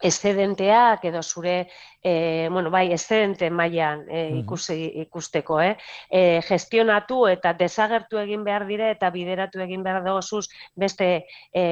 eszedenteak 0.00 1.04
edo 1.04 1.22
zure 1.22 1.68
e, 2.02 2.48
bueno, 2.50 2.70
bai, 2.70 2.92
eszedente 2.92 3.50
mailan 3.50 4.06
e, 4.08 4.22
ikusi, 4.38 4.78
ikusteko, 5.04 5.60
eh? 5.60 5.74
E, 6.08 6.40
gestionatu 6.46 7.26
eta 7.28 7.52
desagertu 7.58 8.18
egin 8.22 8.44
behar 8.44 8.64
dire 8.66 8.90
eta 8.94 9.10
bideratu 9.12 9.60
egin 9.60 9.84
behar 9.84 10.02
dagozuz 10.06 10.46
beste 10.74 11.10
e, 11.52 11.64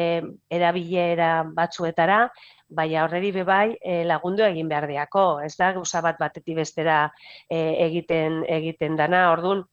erabilera 0.51 1.33
batzuetara, 1.57 2.27
baina 2.69 3.07
horreri 3.07 3.33
bebai 3.33 3.79
e, 3.81 4.03
lagundu 4.05 4.45
egin 4.45 4.69
behar 4.69 4.87
diako, 4.91 5.41
ez 5.41 5.55
da, 5.57 5.73
gauza 5.73 6.03
bat 6.05 6.19
batetik 6.21 6.59
bestera 6.61 7.07
e, 7.49 7.57
egiten 7.87 8.43
egiten 8.45 9.01
dana, 9.01 9.31
orduan, 9.33 9.65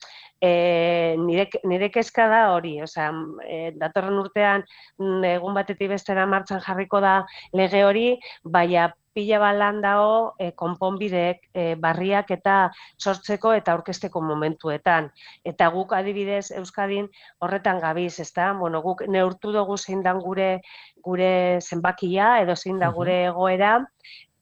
e, 0.41 1.15
nire, 1.19 1.49
nire 1.63 1.89
kezka 1.91 2.27
da 2.31 2.41
hori, 2.53 2.75
osea, 2.81 3.11
e, 3.45 3.71
datorren 3.79 4.19
urtean 4.21 4.65
mm, 4.99 5.23
egun 5.35 5.55
batetik 5.57 5.89
bestera 5.95 6.25
martxan 6.29 6.61
jarriko 6.65 7.01
da 7.03 7.15
lege 7.53 7.83
hori, 7.85 8.07
baina 8.43 8.91
pila 9.15 9.39
balan 9.39 9.79
dago 9.79 10.35
e, 10.39 10.49
konponbideek 10.59 11.45
e, 11.55 11.63
barriak 11.79 12.33
eta 12.35 12.55
sortzeko 12.99 13.53
eta 13.55 13.71
aurkesteko 13.71 14.19
momentuetan. 14.21 15.07
Eta 15.47 15.69
guk 15.71 15.95
adibidez 15.95 16.49
Euskadin 16.59 17.07
horretan 17.39 17.79
gabiz, 17.79 18.19
ezta? 18.19 18.51
Bueno, 18.59 18.83
guk 18.83 19.05
neurtu 19.07 19.55
dugu 19.55 19.77
zein 19.77 20.03
dan 20.03 20.19
gure 20.19 20.59
gure 21.05 21.61
zenbakia 21.61 22.41
edo 22.43 22.57
zein 22.59 22.81
da 22.81 22.91
gure 22.91 23.21
egoera, 23.29 23.77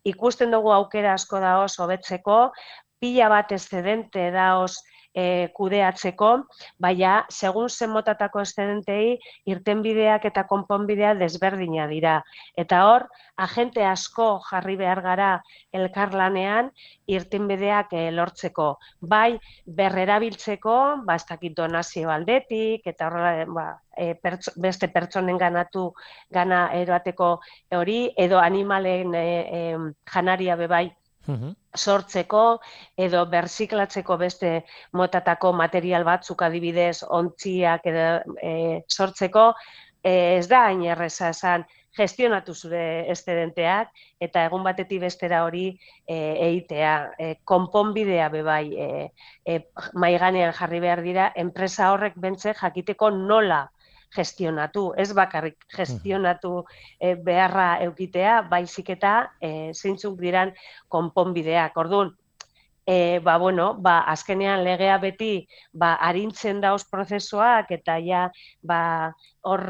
ikusten 0.10 0.52
dugu 0.52 0.72
aukera 0.74 1.14
asko 1.14 1.40
da 1.40 1.60
oso 1.62 1.86
hobetzeko, 1.86 2.40
pila 3.04 3.30
bat 3.30 3.52
excedente 3.52 4.32
da 4.32 4.56
e, 5.14 5.50
kudeatzeko, 5.56 6.32
baina 6.82 7.14
segun 7.30 7.70
zen 7.70 7.92
motatako 7.94 8.42
eszedentei 8.44 9.18
irtenbideak 9.50 10.26
eta 10.30 10.46
konponbidea 10.50 11.14
desberdina 11.20 11.88
dira. 11.88 12.20
Eta 12.58 12.84
hor, 12.90 13.08
agente 13.38 13.86
asko 13.86 14.42
jarri 14.50 14.76
behar 14.78 15.02
gara 15.06 15.30
elkarlanean 15.74 16.72
irtenbideak 17.08 17.94
e, 17.94 18.10
lortzeko. 18.12 18.74
Bai, 19.02 19.38
berrerabiltzeko, 19.66 20.78
ba, 21.06 21.16
ez 21.16 21.26
dakit 21.30 21.56
donazio 21.58 22.12
aldetik, 22.14 22.86
eta 22.90 23.08
horrela, 23.08 23.46
ba, 23.54 23.68
e, 23.98 24.14
beste 24.58 24.90
pertsonen 24.90 25.38
ganatu 25.38 25.92
gana 26.34 26.66
eroateko 26.74 27.38
hori, 27.78 28.02
edo 28.18 28.42
animalen 28.42 29.16
e, 29.16 29.24
e, 29.24 29.64
janaria 30.14 30.58
bebai 30.60 30.88
sortzeko 31.76 32.44
edo 32.98 33.26
berziklatzeko 33.32 34.18
beste 34.18 34.64
motatako 34.94 35.54
material 35.54 36.04
batzuk 36.04 36.42
adibidez 36.42 37.04
ontziak 37.04 37.86
edo 37.88 38.36
e, 38.42 38.82
sortzeko 38.88 39.54
e, 40.04 40.12
ez 40.40 40.48
da 40.52 40.66
hain 40.68 40.84
erreza 40.84 41.30
esan 41.30 41.64
gestionatu 41.98 42.56
zure 42.56 43.06
estedenteak 43.14 43.92
eta 44.20 44.46
egun 44.48 44.64
batetik 44.66 45.02
bestera 45.04 45.44
hori 45.46 45.68
e, 46.08 46.18
eitea. 46.48 46.94
E, 47.20 47.36
konponbidea 47.46 48.30
bebai 48.34 48.66
e, 48.74 48.88
e, 49.46 49.60
maiganean 49.94 50.54
jarri 50.58 50.82
behar 50.84 51.04
dira, 51.06 51.32
enpresa 51.36 51.92
horrek 51.94 52.18
bentze 52.18 52.56
jakiteko 52.60 53.12
nola 53.14 53.68
gestionatu, 54.16 54.92
ez 54.98 55.10
bakarrik 55.18 55.66
gestionatu 55.76 56.64
e, 57.00 57.16
beharra 57.16 57.80
eukitea, 57.88 58.42
baizik 58.50 58.94
eta 58.96 59.14
e, 59.42 59.72
zeintzuk 59.74 60.20
diran 60.22 60.54
konponbideak. 60.94 61.78
Orduan, 61.78 62.14
e, 62.86 63.20
ba, 63.20 63.38
bueno, 63.38 63.74
ba, 63.80 64.00
azkenean 64.12 64.64
legea 64.64 64.98
beti 65.00 65.48
ba, 65.72 65.94
arintzen 65.96 66.62
dauz 66.62 66.84
prozesuak 66.90 67.72
eta 67.72 67.98
ja 68.04 68.30
ba, 68.62 69.14
hor, 69.42 69.64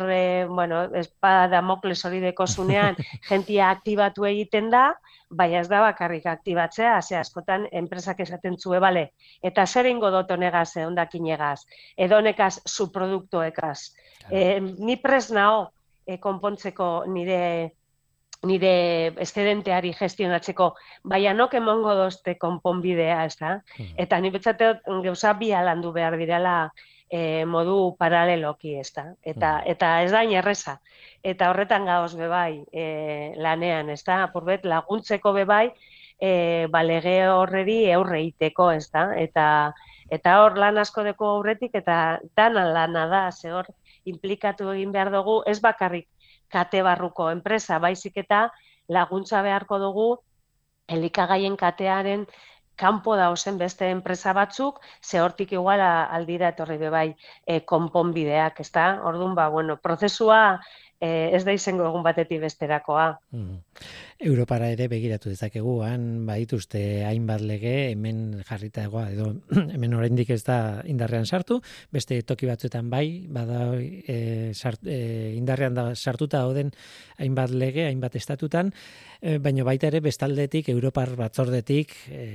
bueno, 0.49 0.83
espada 0.97 1.47
damokles 1.47 2.03
hori 2.05 2.19
deko 2.23 2.47
zunean, 2.47 2.95
jentia 3.29 3.69
aktibatu 3.69 4.25
egiten 4.29 4.69
da, 4.73 4.91
baina 5.29 5.61
ez 5.61 5.69
da 5.69 5.81
bakarrik 5.81 6.25
aktibatzea, 6.29 7.01
ze 7.01 7.17
askotan 7.17 7.67
enpresak 7.71 8.19
esaten 8.25 8.57
zue, 8.57 8.79
bale, 8.79 9.09
eta 9.41 9.65
zer 9.65 9.89
ingo 9.89 10.11
dut 10.13 10.31
honegaz, 10.31 10.75
ondakin 10.85 11.29
egaz, 11.33 11.63
edo 11.97 12.17
honekaz 12.17 12.59
su 12.65 12.91
produktuekaz. 12.91 13.93
E, 14.29 14.59
ni 14.61 14.97
pres 14.97 15.31
nao 15.31 15.71
e, 16.05 16.17
konpontzeko 16.17 17.05
nire 17.07 17.73
nire 18.43 19.13
estedenteari 19.23 19.93
gestionatzeko, 19.97 20.73
baina 21.03 21.33
nok 21.33 21.53
emongo 21.59 21.93
dozte 21.95 22.35
konponbidea, 22.39 23.23
ez 23.25 23.37
da? 23.39 23.59
Hmm. 23.77 23.93
Eta 24.05 24.19
ni 24.19 24.33
betzate 24.33 24.73
gauza 25.05 25.33
bi 25.39 25.53
alandu 25.55 25.93
behar 25.95 26.17
direla 26.19 26.57
e, 27.09 27.45
modu 27.45 27.95
paraleloki, 27.99 28.75
ez 28.81 28.91
da? 28.95 29.07
Eta, 29.23 29.57
hmm. 29.59 29.71
eta 29.75 29.95
ez 30.03 30.11
da 30.11 30.23
inerreza 30.27 30.77
eta 31.23 31.49
horretan 31.49 31.87
gaoz 31.87 32.13
bebai 32.19 32.63
e, 32.75 32.85
lanean, 33.39 33.89
ez 33.93 34.01
da, 34.03 34.23
apurbet 34.27 34.65
laguntzeko 34.67 35.33
bebai, 35.39 35.69
e, 36.19 36.67
ba, 36.71 36.83
lege 36.83 37.15
horreri 37.31 37.77
aurre 37.95 38.21
iteko, 38.27 38.69
ez 38.75 38.89
da, 38.91 39.07
eta, 39.19 39.45
eta 40.11 40.35
hor 40.43 40.59
lan 40.59 40.81
asko 40.83 41.05
deko 41.07 41.31
aurretik, 41.37 41.75
eta 41.79 42.19
dana 42.35 42.65
lana 42.75 43.07
da, 43.11 43.23
ze 43.31 43.53
hor 43.55 43.71
implikatu 44.05 44.69
egin 44.73 44.91
behar 44.91 45.13
dugu, 45.13 45.39
ez 45.47 45.59
bakarrik 45.63 46.09
kate 46.53 46.83
barruko 46.85 47.29
enpresa, 47.33 47.79
baizik 47.79 48.21
eta 48.23 48.45
laguntza 48.89 49.41
beharko 49.41 49.79
dugu, 49.81 50.07
elikagaien 50.87 51.55
katearen 51.57 52.25
kanpo 52.75 53.15
da 53.15 53.29
ozen 53.31 53.57
beste 53.57 53.89
enpresa 53.93 54.33
batzuk, 54.33 54.79
ze 55.01 55.21
hortik 55.21 55.53
iguala 55.53 55.89
aldira 56.17 56.49
etorri 56.53 56.77
bebai 56.81 57.07
e, 57.45 57.59
konponbideak, 57.73 58.59
ez 58.59 58.71
da? 58.73 58.87
Orduan, 59.05 59.35
ba, 59.37 59.47
bueno, 59.53 59.77
prozesua 59.77 60.59
eh, 61.03 61.35
ez 61.35 61.43
da 61.43 61.53
izango 61.55 61.85
egun 61.89 62.03
batetik 62.05 62.41
besterakoa. 62.43 63.07
Mm. 63.35 63.59
Europara 64.23 64.69
ere 64.71 64.87
begiratu 64.87 65.31
dezakegu, 65.33 65.75
han 65.83 66.25
badituzte 66.27 67.03
hainbat 67.03 67.43
lege 67.43 67.73
hemen 67.91 68.43
jarrita 68.47 68.85
egoa, 68.87 69.09
edo 69.11 69.33
hemen 69.75 69.97
oraindik 69.97 70.31
ez 70.35 70.41
da 70.47 70.57
indarrean 70.87 71.27
sartu, 71.27 71.59
beste 71.91 72.21
toki 72.23 72.47
batzuetan 72.47 72.89
bai, 72.93 73.05
bada 73.27 73.73
e, 73.75 74.51
sart, 74.55 74.85
e, 74.87 75.33
indarrean 75.35 75.75
da 75.75 75.89
sartuta 75.95 76.43
dauden 76.45 76.71
hainbat 77.19 77.51
lege, 77.51 77.87
hainbat 77.89 78.15
estatutan, 78.19 78.71
e, 79.19 79.39
baina 79.43 79.67
baita 79.67 79.91
ere 79.91 79.99
bestaldetik, 80.05 80.71
Europar 80.71 81.17
batzordetik, 81.19 81.97
e, 82.11 82.29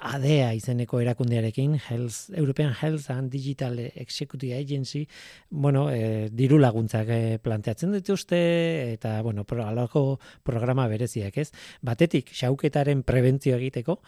ADEA 0.00 0.52
izeneko 0.56 1.00
erakundearekin, 1.00 1.76
Health, 1.88 2.30
European 2.36 2.72
Health 2.74 3.10
and 3.10 3.30
Digital 3.30 3.78
Executive 3.78 4.56
Agency, 4.56 5.06
bueno, 5.50 5.90
e, 5.90 6.28
diru 6.30 6.58
laguntzak 6.58 7.08
e, 7.08 7.38
planteatzen 7.42 7.92
dituzte, 7.96 8.40
eta, 8.92 9.20
bueno, 9.22 9.44
pro, 9.44 9.64
alako 9.66 10.18
programa 10.44 10.86
bereziak 10.88 11.38
ez. 11.38 11.50
Batetik, 11.82 12.32
xauketaren 12.36 13.02
prebentzio 13.06 13.56
egiteko, 13.56 14.00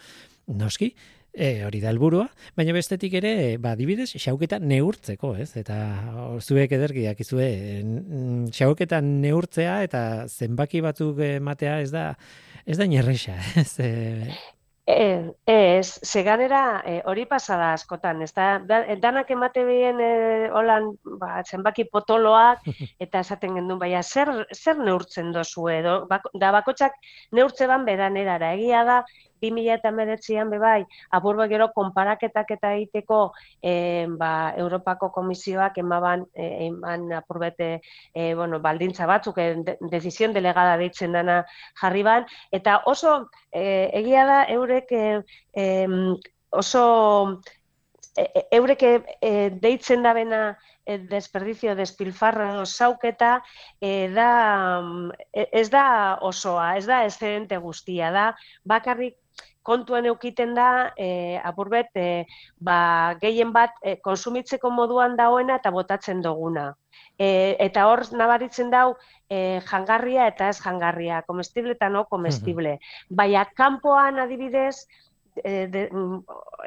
noski, 0.59 0.93
e, 1.33 1.63
hori 1.65 1.81
da 1.81 1.89
helburua, 1.93 2.27
baina 2.57 2.73
bestetik 2.75 3.15
ere, 3.19 3.33
ba, 3.61 3.75
dibidez, 3.79 4.11
xauketa 4.19 4.59
neurtzeko, 4.59 5.33
ez? 5.39 5.51
Eta 5.59 5.79
zuek 6.41 6.71
ederki 6.77 7.05
dakizue, 7.07 7.49
xauketa 8.55 9.01
neurtzea 9.05 9.81
eta 9.87 10.03
zenbaki 10.27 10.83
batzuk 10.85 11.19
ematea 11.25 11.79
ez 11.83 11.91
da, 11.95 12.13
ez 12.65 12.77
da 12.77 12.87
inerreixa, 12.89 13.37
ez? 13.63 13.73
E, 13.79 13.89
Ez, 14.89 15.29
ez, 15.45 15.99
seganera 16.01 16.81
e, 16.81 16.95
hori 17.05 17.27
pasada 17.29 17.67
askotan, 17.75 18.23
ez 18.25 18.31
da, 18.33 18.47
danak 18.97 19.29
emate 19.29 19.61
bien 19.67 19.99
e, 20.01 20.07
holan, 20.49 20.87
ba, 21.21 21.43
zenbaki 21.45 21.85
potoloak, 21.93 22.65
eta 23.05 23.21
esaten 23.21 23.59
gendun, 23.59 23.77
baina 23.77 24.01
zer, 24.01 24.31
zer 24.55 24.81
neurtzen 24.81 25.29
dozu 25.35 25.67
edo, 25.75 25.93
da 26.09 26.49
bakotxak 26.57 26.97
neurtze 27.37 27.69
ban 27.69 27.85
bedanerara, 27.85 28.55
egia 28.57 28.81
da, 28.87 29.03
2000 29.41 29.75
eta 29.75 29.91
meretzian 29.91 30.49
bebai, 30.49 30.83
apurba 31.11 31.47
gero 31.51 31.69
konparaketak 31.75 32.51
eta 32.57 32.73
egiteko 32.77 33.19
e, 33.61 34.07
ba, 34.19 34.53
Europako 34.57 35.11
Komisioak 35.15 35.77
emaban, 35.81 36.25
e, 36.33 36.67
eman 36.67 37.11
apurbete 37.19 37.69
e, 38.13 38.33
bueno, 38.35 38.59
baldintza 38.59 39.07
batzuk, 39.09 39.37
e, 39.37 39.55
de, 39.65 39.77
dezizion 39.91 40.33
delegada 40.33 40.77
deitzen 40.77 41.15
dana 41.17 41.43
jarri 41.81 42.03
ban, 42.03 42.27
eta 42.51 42.81
oso 42.85 43.29
e, 43.51 43.89
egia 44.01 44.25
da 44.25 44.43
eurek 44.49 44.91
e, 44.91 45.05
e, 45.53 45.65
oso 46.49 46.83
e, 48.17 48.47
eurek 48.51 48.83
e, 48.83 49.33
deitzen 49.61 50.03
da 50.03 50.13
bena 50.13 50.41
e, 50.89 50.97
desperdizio, 50.97 51.75
despilfarro 51.75 52.65
sauketa, 52.65 53.43
e, 53.79 54.09
da, 54.15 54.81
e, 55.33 55.47
ez 55.61 55.69
da 55.69 56.17
osoa, 56.25 56.75
ez 56.77 56.85
da 56.89 57.03
excedente 57.05 57.57
guztia, 57.61 58.11
da 58.11 58.25
bakarrik 58.65 59.17
kontuan 59.63 60.05
eukiten 60.09 60.53
da, 60.55 60.93
e, 60.97 61.39
apurbet, 61.43 61.89
e, 61.95 62.25
ba, 62.59 63.15
gehien 63.21 63.51
bat 63.53 63.75
e, 63.83 63.97
konsumitzeko 64.03 64.71
moduan 64.73 65.17
dagoena 65.19 65.59
eta 65.59 65.71
botatzen 65.71 66.23
duguna. 66.25 66.71
E, 67.19 67.55
eta 67.59 67.85
hor 67.89 68.05
nabaritzen 68.15 68.71
dau 68.71 68.95
e, 69.29 69.59
jangarria 69.67 70.29
eta 70.31 70.49
ez 70.49 70.57
jangarria, 70.63 71.21
komestible 71.27 71.75
eta 71.75 71.89
no 71.89 72.05
komestible. 72.09 72.77
Baina 73.09 73.45
kanpoan 73.55 74.19
adibidez, 74.23 74.87
e, 75.43 75.67
de, 75.67 75.89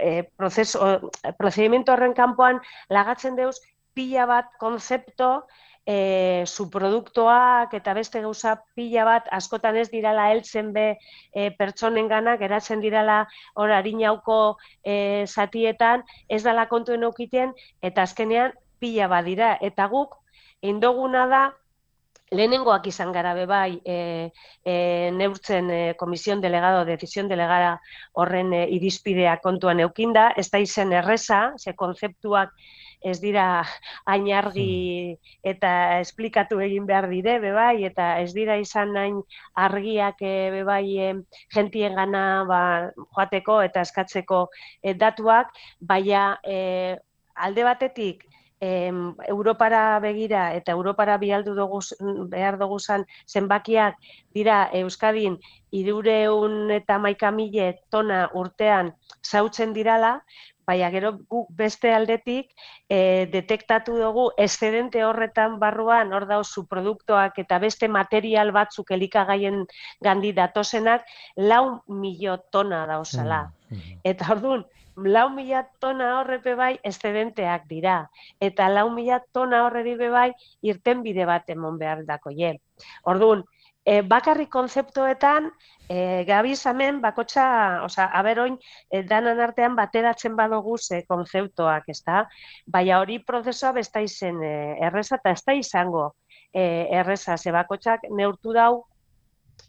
e, 0.00 0.22
proceso, 0.36 1.10
procedimiento 1.38 1.92
horren 1.92 2.14
kanpoan 2.14 2.60
lagatzen 2.88 3.36
deuz 3.36 3.58
pila 3.94 4.26
bat 4.26 4.52
konzepto 4.60 5.46
e, 5.86 6.44
produktuak 6.70 7.74
eta 7.74 7.94
beste 7.94 8.20
gauza 8.22 8.56
pila 8.74 9.04
bat 9.04 9.28
askotan 9.30 9.76
ez 9.76 9.88
dirala 9.90 10.30
heltzen 10.30 10.72
be 10.72 10.98
e, 11.34 11.50
pertsonen 11.58 12.08
geratzen 12.38 12.80
dirala 12.80 13.26
hor 13.54 13.70
harinauko 13.70 14.58
e, 14.84 15.26
zatietan, 15.26 16.02
ez 16.28 16.42
dala 16.42 16.66
kontuen 16.68 17.04
okiten 17.04 17.52
eta 17.82 18.02
azkenean 18.02 18.52
pila 18.78 19.08
bat 19.08 19.24
dira. 19.24 19.56
Eta 19.60 19.86
guk, 19.88 20.16
indoguna 20.62 21.26
da, 21.26 21.42
lehenengoak 22.32 22.86
izan 22.88 23.12
gara 23.12 23.34
be 23.36 23.44
bai 23.46 23.80
e, 23.84 24.30
e, 24.64 25.10
neurtzen 25.12 25.70
e, 25.70 25.80
komision 26.00 26.40
delegado, 26.40 26.84
decisión 26.84 27.28
delegada 27.28 27.80
horren 28.12 28.52
e, 28.56 28.64
irizpidea 28.78 29.38
kontuan 29.44 29.80
eukinda, 29.84 30.30
ez 30.36 30.48
da 30.50 30.62
izen 30.62 30.92
erreza, 30.96 31.52
ze 31.58 31.74
konzeptuak 31.76 32.54
ez 33.04 33.18
dira 33.20 33.64
hain 34.06 34.28
argi 34.32 34.66
hmm. 35.14 35.30
eta 35.52 35.72
esplikatu 36.00 36.60
egin 36.64 36.86
behar 36.86 37.08
dire, 37.10 37.38
bebai, 37.42 37.84
eta 37.88 38.18
ez 38.22 38.32
dira 38.34 38.56
izan 38.60 38.96
hain 38.96 39.22
argiak 39.66 40.22
e, 40.22 40.34
bebai 40.58 40.84
e, 40.98 41.12
jentien 41.54 41.96
gana 41.98 42.24
ba, 42.48 42.60
joateko 43.16 43.60
eta 43.62 43.86
eskatzeko 43.86 44.46
e, 44.82 44.94
datuak, 44.94 45.54
baina 45.80 46.26
e, 46.44 46.96
alde 47.34 47.64
batetik 47.64 48.28
Europara 48.62 49.98
begira 49.98 50.52
eta 50.54 50.70
Europara 50.70 51.16
bialdu 51.18 51.54
dugu, 51.56 51.80
behar 52.30 52.58
dugu 52.60 52.78
zenbakiak 53.26 53.96
dira 54.34 54.70
Euskadin 54.72 55.36
idureun 55.72 56.70
eta 56.70 56.98
maika 56.98 57.32
mile 57.32 57.72
tona 57.90 58.28
urtean 58.38 58.92
zautzen 59.26 59.72
dirala, 59.72 60.20
baina 60.66 60.90
gero 60.94 61.12
guk 61.30 61.48
beste 61.58 61.92
aldetik 61.94 62.50
e, 62.88 63.26
detektatu 63.32 63.96
dugu 63.98 64.28
excedente 64.38 65.04
horretan 65.04 65.58
barruan 65.62 66.12
hor 66.12 66.26
dauzu 66.30 66.66
produktuak 66.70 67.38
eta 67.42 67.58
beste 67.58 67.88
material 67.88 68.52
batzuk 68.52 68.90
elikagaien 68.90 69.64
gandi 70.00 70.32
datosenak 70.32 71.08
lau 71.36 71.82
milo 71.88 72.38
tona 72.50 72.86
dauzala. 72.86 73.42
Mm, 73.70 73.76
mm. 73.76 73.98
Eta 74.04 74.32
orduan, 74.36 74.64
lau 74.96 75.28
mila 75.30 75.64
tona 75.80 76.20
horrepe 76.20 76.54
bai 76.54 76.78
excedenteak 76.84 77.66
dira. 77.68 78.08
Eta 78.40 78.68
lau 78.68 78.90
mila 78.90 79.20
tona 79.32 79.64
horreri 79.66 79.96
bai 79.96 80.30
irten 80.62 81.02
bide 81.02 81.26
bat 81.26 81.48
emon 81.50 81.78
behar 81.78 82.04
dako 82.04 82.30
je. 82.30 82.58
Orduan, 83.04 83.44
e, 83.84 84.02
bakarrik 84.02 84.50
konzeptuetan, 84.50 85.50
e, 85.88 86.24
gabizamen 86.28 87.00
bakotxa, 87.02 87.46
oza, 87.84 88.06
aberoin, 88.18 88.58
e, 88.90 89.02
danan 89.02 89.40
artean 89.40 89.76
bateratzen 89.76 90.36
badugu 90.36 90.78
ze 90.78 91.02
konzeptuak, 91.08 91.88
ez 91.88 92.02
da? 92.06 92.26
Baina 92.66 93.00
hori 93.00 93.18
prozesua 93.26 93.72
besta 93.72 94.00
izen 94.00 94.42
e, 94.42 94.54
erreza 94.80 95.18
eta 95.18 95.34
ez 95.34 95.42
da 95.46 95.54
izango 95.58 96.12
e, 96.52 96.88
erreza, 96.90 97.36
ze 97.36 97.52
bakotxak 97.52 98.06
neurtu 98.10 98.52
dau, 98.52 98.84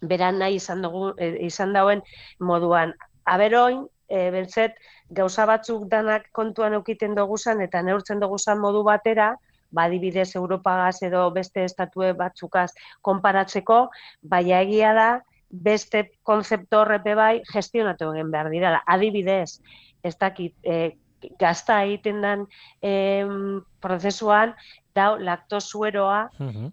beran 0.01 0.39
nahi 0.39 0.59
izan, 0.59 0.83
dugu, 0.83 1.13
e, 1.17 1.33
izan 1.47 1.73
dauen 1.73 2.03
moduan. 2.39 2.93
Aberoin, 3.25 3.85
e, 4.09 4.29
bentzet, 4.31 4.75
gauza 5.09 5.45
batzuk 5.49 5.87
danak 5.89 6.29
kontuan 6.31 6.73
eukiten 6.73 7.15
dugu 7.15 7.37
eta 7.61 7.81
neurtzen 7.81 8.19
dugu 8.19 8.37
modu 8.59 8.83
batera, 8.83 9.35
badibidez 9.73 10.35
Europagaz 10.35 11.01
edo 11.03 11.25
beste 11.35 11.63
estatue 11.67 12.13
batzukaz 12.17 12.69
konparatzeko, 13.01 13.79
baina 14.21 14.61
egia 14.65 14.93
da 14.97 15.07
beste 15.53 16.07
konzeptu 16.25 16.79
horrepe 16.81 17.15
bai 17.15 17.33
gestionatu 17.51 18.11
egin 18.13 18.31
behar 18.33 18.49
dira. 18.53 18.81
Adibidez, 18.89 19.59
ez 20.03 20.15
dakit, 20.17 20.55
e, 20.63 20.95
gazta 21.39 21.83
egiten 21.85 22.21
den 22.23 22.45
e, 22.81 22.93
prozesuan, 23.83 24.53
dau 24.93 25.15
laktosueroa 25.17 26.19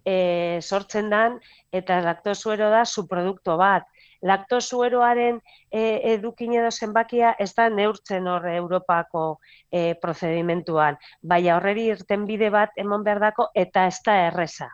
e, 0.05 0.15
sortzen 0.61 1.09
dan, 1.09 1.39
eta 1.73 2.01
laktosuero 2.05 2.69
da 2.69 2.83
su 2.85 3.07
bat 3.07 3.87
laktosueroaren 4.21 5.39
e, 5.71 5.81
edukin 6.13 6.53
edo 6.59 6.71
zenbakia 6.71 7.33
ez 7.39 7.51
da 7.57 7.67
neurtzen 7.69 8.27
hor 8.27 8.47
Europako 8.49 9.25
e, 9.71 9.93
prozedimentuan. 10.01 10.97
Baina 11.21 11.57
horreri 11.57 11.87
irten 11.95 12.25
bide 12.29 12.51
bat 12.53 12.77
emon 12.77 13.03
behar 13.03 13.21
dako 13.23 13.49
eta 13.55 13.87
ez 13.89 13.99
da 14.05 14.17
erreza. 14.27 14.69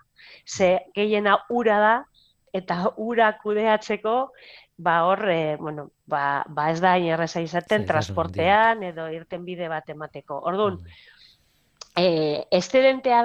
Ze 0.45 0.77
gehiena 0.95 1.38
ura 1.49 1.79
da 1.79 1.95
eta 2.53 2.93
ura 2.97 3.31
kudeatzeko 3.41 4.17
ba 4.77 5.03
hor, 5.05 5.29
e, 5.29 5.55
bueno, 5.57 5.91
ba, 6.05 6.45
ba 6.47 6.71
ez 6.71 6.79
da 6.81 6.97
erreza 6.97 7.41
izaten 7.41 7.86
transportean 7.86 8.83
edo 8.83 9.07
irten 9.10 9.45
bide 9.45 9.69
bat 9.69 9.89
emateko. 9.89 10.38
Orduan, 10.45 10.77
mm. 10.77 10.86
e, 11.97 12.62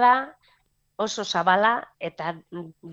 da, 0.00 0.14
oso 1.02 1.24
zabala 1.24 1.72
eta 2.00 2.34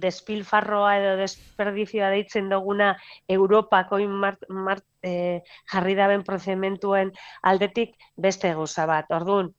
despilfarroa 0.05 0.95
edo 0.99 1.15
desperdizioa 1.21 2.09
deitzen 2.15 2.49
duguna 2.49 2.91
Europako 3.27 3.99
mart, 4.09 4.43
mart, 4.49 4.85
e, 5.03 5.41
jarri 5.71 5.95
daben 5.95 6.23
prozementuen 6.23 7.13
aldetik 7.43 7.95
beste 8.17 8.53
gauza 8.53 8.85
bat. 8.85 9.09
Orduan, 9.09 9.53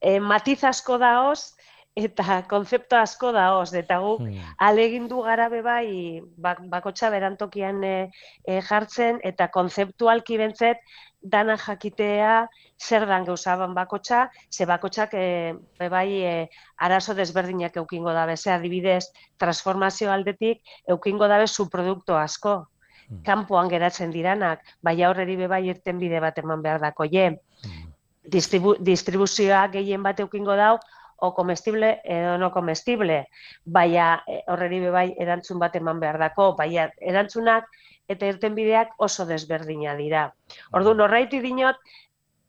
e, 0.00 0.18
matiz 0.20 0.62
asko 0.64 0.98
daoz 1.02 1.56
eta 1.96 2.42
konzeptu 2.44 2.96
asko 2.98 3.30
daoz, 3.32 3.72
eta 3.74 3.96
guk 4.04 4.20
hmm. 4.20 4.52
alegindu 4.60 5.22
gara 5.24 5.48
bai 5.48 6.20
bak, 6.36 6.60
bakotxa 6.68 7.08
berantokian 7.10 7.82
e, 7.84 8.10
e, 8.44 8.60
jartzen 8.60 9.20
eta 9.24 9.48
konzeptualki 9.48 10.36
bentzet 10.36 10.82
dana 11.22 11.56
jakitea 11.56 12.48
zer 12.76 13.06
dan 13.08 13.24
gauzaban 13.24 13.72
bakotxa, 13.74 14.28
ze 14.50 14.66
bakotxak 14.66 15.14
e, 15.14 15.54
bai 15.80 16.10
e, 16.20 16.34
arazo 16.76 17.14
desberdinak 17.14 17.76
eukingo 17.76 18.12
dabe, 18.12 18.36
ze 18.36 18.52
adibidez 18.52 19.08
transformazio 19.38 20.12
aldetik 20.12 20.60
eukingo 20.86 21.28
dabe 21.28 21.48
zu 21.48 21.70
produktu 21.70 22.12
asko, 22.12 22.68
hmm. 23.08 23.22
kanpoan 23.24 23.72
geratzen 23.72 24.12
diranak, 24.12 24.60
bai 24.82 25.00
aurreri 25.02 25.36
bebai 25.36 25.64
irten 25.70 25.98
bide 25.98 26.20
bat 26.20 26.38
eman 26.38 26.60
behar 26.60 26.80
dako 26.80 27.08
je. 27.08 27.30
Hmm. 27.64 27.92
Distribu, 28.26 28.74
distribuzioa 28.82 29.68
gehien 29.72 30.02
bat 30.02 30.20
eukingo 30.20 30.56
dau, 30.58 30.76
o 31.18 31.32
comestible 31.34 32.00
edo 32.04 32.36
no 32.38 32.50
comestible, 32.52 33.26
baina 33.64 34.22
e, 34.26 34.42
horreri 34.52 34.80
bebai 34.84 35.08
erantzun 35.18 35.58
bat 35.62 35.76
eman 35.76 36.00
behar 36.00 36.18
dako, 36.20 36.52
baina 36.58 36.88
erantzunak 37.00 37.68
eta 38.08 38.26
irten 38.30 38.54
bideak 38.54 38.94
oso 39.02 39.26
desberdina 39.26 39.96
dira. 39.98 40.28
Ordu 40.72 40.94
norraiti 40.94 41.40
dinot, 41.42 41.78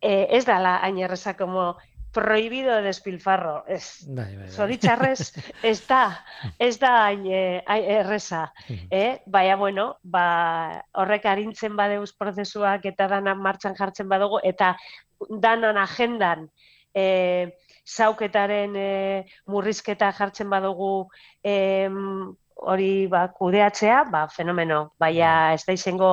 e, 0.01 0.27
ez 0.38 0.45
dala 0.45 0.77
hain 0.84 0.99
erreza 0.99 1.36
como 1.38 1.75
prohibido 2.17 2.75
de 2.75 2.82
despilfarro. 2.82 3.63
Ez, 3.67 4.06
bai, 4.08 4.36
bai, 4.36 4.47
bai. 4.47 4.77
ez 5.63 5.88
da, 5.88 6.25
ez 6.58 6.80
da 6.80 6.93
hain, 7.06 7.25
erreza. 7.27 8.53
Eh? 8.89 9.19
Baina, 9.25 9.56
bueno, 9.56 9.97
ba, 10.01 10.84
horrek 10.93 11.27
arintzen 11.30 11.75
badeuz 11.77 12.13
prozesuak 12.17 12.86
eta 12.89 13.08
danan 13.12 13.38
martxan 13.41 13.77
jartzen 13.77 14.10
badugu, 14.10 14.39
eta 14.43 14.75
danan 15.30 15.77
agendan 15.77 16.49
eh, 16.93 17.53
zauketaren 17.88 18.76
eh, 18.76 19.23
murrizketa 19.47 20.12
jartzen 20.17 20.50
badugu 20.50 21.08
eh, 21.43 21.89
hori 22.58 23.08
ba, 23.08 23.28
kudeatzea, 23.34 24.04
ba, 24.12 24.28
fenomeno, 24.34 24.93
baina 25.00 25.32
bai. 25.47 25.56
ez 25.56 25.63
da 25.67 25.73
izango 25.78 26.12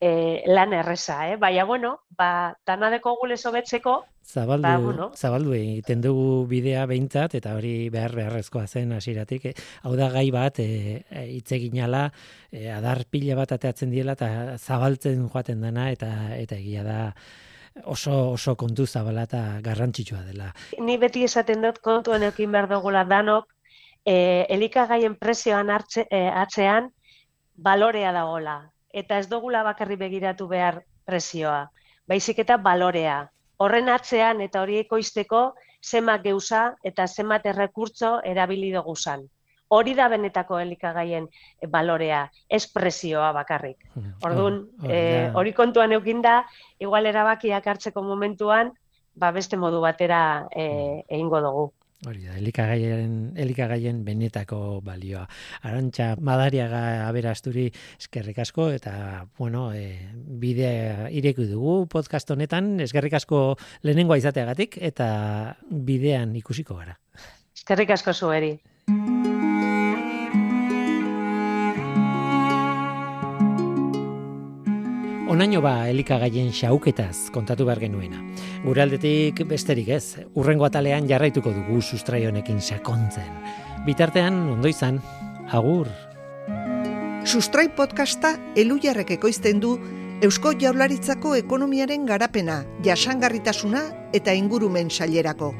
e, 0.00 0.42
lan 0.50 0.72
erreza, 0.74 1.20
eh? 1.30 1.36
baina, 1.38 1.64
bueno, 1.64 1.92
ba, 2.18 2.54
danadeko 2.66 3.16
gule 3.20 3.36
sobetzeko, 3.36 4.02
Zabaldu, 4.28 4.62
ba, 4.62 4.76
bueno. 4.76 5.04
zabaldu 5.16 5.54
egiten 5.56 6.02
dugu 6.04 6.44
bidea 6.50 6.82
behintzat, 6.90 7.38
eta 7.38 7.54
hori 7.56 7.88
behar 7.88 8.12
beharrezkoa 8.12 8.66
zen 8.66 8.92
hasiratik. 8.92 9.46
E, 9.48 9.54
hau 9.88 9.94
da 9.96 10.10
gai 10.12 10.26
bat, 10.34 10.58
e, 10.60 10.98
e, 11.08 11.22
itzeginala, 11.38 12.10
e, 12.52 12.66
adar 12.68 13.06
pila 13.08 13.38
bat 13.38 13.54
ateatzen 13.56 13.94
diela, 13.94 14.18
eta 14.18 14.58
zabaltzen 14.58 15.24
joaten 15.32 15.64
dana, 15.64 15.88
eta 15.94 16.10
eta 16.36 16.58
egia 16.60 16.84
da, 16.84 16.98
oso 17.84 18.32
oso 18.32 18.56
kontu 18.56 18.86
zabala 18.86 19.24
eta 19.28 19.60
garrantzitsua 19.62 20.22
dela. 20.26 20.52
Ni 20.80 20.96
beti 20.98 21.24
esaten 21.24 21.62
dut 21.62 21.78
kontuan 21.84 22.22
ekin 22.22 22.52
behar 22.52 22.68
dugula 22.70 23.04
danok, 23.04 23.46
e, 24.04 24.46
elikagaien 24.48 25.16
prezioan 25.16 25.70
hartze, 25.70 26.06
e, 26.10 26.26
atzean 26.28 26.90
balorea 27.56 28.12
dagola. 28.12 28.58
Eta 28.92 29.18
ez 29.18 29.28
dugula 29.28 29.62
bakarri 29.62 29.96
begiratu 29.96 30.48
behar 30.48 30.82
prezioa. 31.04 31.68
Baizik 32.08 32.38
eta 32.44 32.56
balorea. 32.56 33.28
Horren 33.58 33.88
atzean 33.88 34.40
eta 34.40 34.62
hori 34.62 34.78
ekoizteko 34.84 35.54
zemak 35.84 36.22
geuza 36.22 36.62
eta 36.84 37.06
zemat 37.06 37.46
errekurtzo 37.46 38.20
erabili 38.24 38.70
dugu 38.72 38.94
zan. 38.96 39.26
Hori 39.68 39.94
da 39.94 40.08
benetako 40.08 40.58
elikagaien 40.62 41.28
balorea, 41.68 42.22
espresioa 42.48 43.32
bakarrik. 43.36 43.84
Orduan, 44.24 44.62
eh, 44.88 45.30
hori 45.34 45.52
kontuan 45.52 45.92
eukin 45.92 46.22
da, 46.24 46.42
igual 46.80 47.06
erabakiak 47.06 47.66
hartzeko 47.66 48.02
momentuan, 48.02 48.72
ba 49.14 49.32
beste 49.34 49.58
modu 49.60 49.82
batera 49.84 50.22
eh, 50.54 51.04
egingo 51.08 51.42
dugu. 51.44 51.66
Hori 52.06 52.28
da, 52.28 52.36
elikagaien, 52.38 53.14
elikagaien 53.42 54.04
benetako 54.06 54.78
balioa. 54.86 55.24
Arantxa, 55.66 56.12
madariaga 56.22 57.08
aberasturi 57.08 57.66
eskerrik 57.98 58.38
asko, 58.44 58.68
eta, 58.70 59.26
bueno, 59.40 59.72
e, 59.74 59.98
bidea 60.14 61.10
ireku 61.10 61.48
dugu 61.50 61.74
podcast 61.90 62.30
honetan, 62.30 62.76
eskerrik 62.86 63.18
asko 63.18 63.42
lehenengoa 63.82 64.20
izateagatik, 64.22 64.78
eta 64.92 65.10
bidean 65.68 66.38
ikusiko 66.38 66.78
gara. 66.78 67.00
Eskerrik 67.58 67.96
asko 67.98 68.14
zueri. 68.14 68.54
Onaino 75.38 75.60
ba 75.62 75.86
elikagaien 75.86 76.48
xauketaz 76.50 77.28
kontatu 77.30 77.62
behar 77.68 77.78
genuena. 77.78 78.18
Gure 78.64 78.82
aldetik 78.82 79.44
besterik 79.46 79.92
ez, 79.94 80.18
urrengo 80.34 80.66
atalean 80.66 81.06
jarraituko 81.06 81.52
dugu 81.54 81.78
sustrai 81.78 82.24
honekin 82.26 82.58
sakontzen. 82.58 83.28
Bitartean, 83.86 84.34
ondo 84.56 84.66
izan, 84.66 84.98
agur. 85.46 85.86
Sustrai 87.22 87.68
podcasta 87.70 88.34
elujarrek 88.58 89.14
ekoizten 89.20 89.62
du 89.62 89.76
Eusko 90.26 90.56
Jaurlaritzako 90.58 91.38
ekonomiaren 91.38 92.10
garapena, 92.10 92.64
jasangarritasuna 92.82 93.86
eta 94.18 94.34
ingurumen 94.34 94.90
sailerako. 94.90 95.54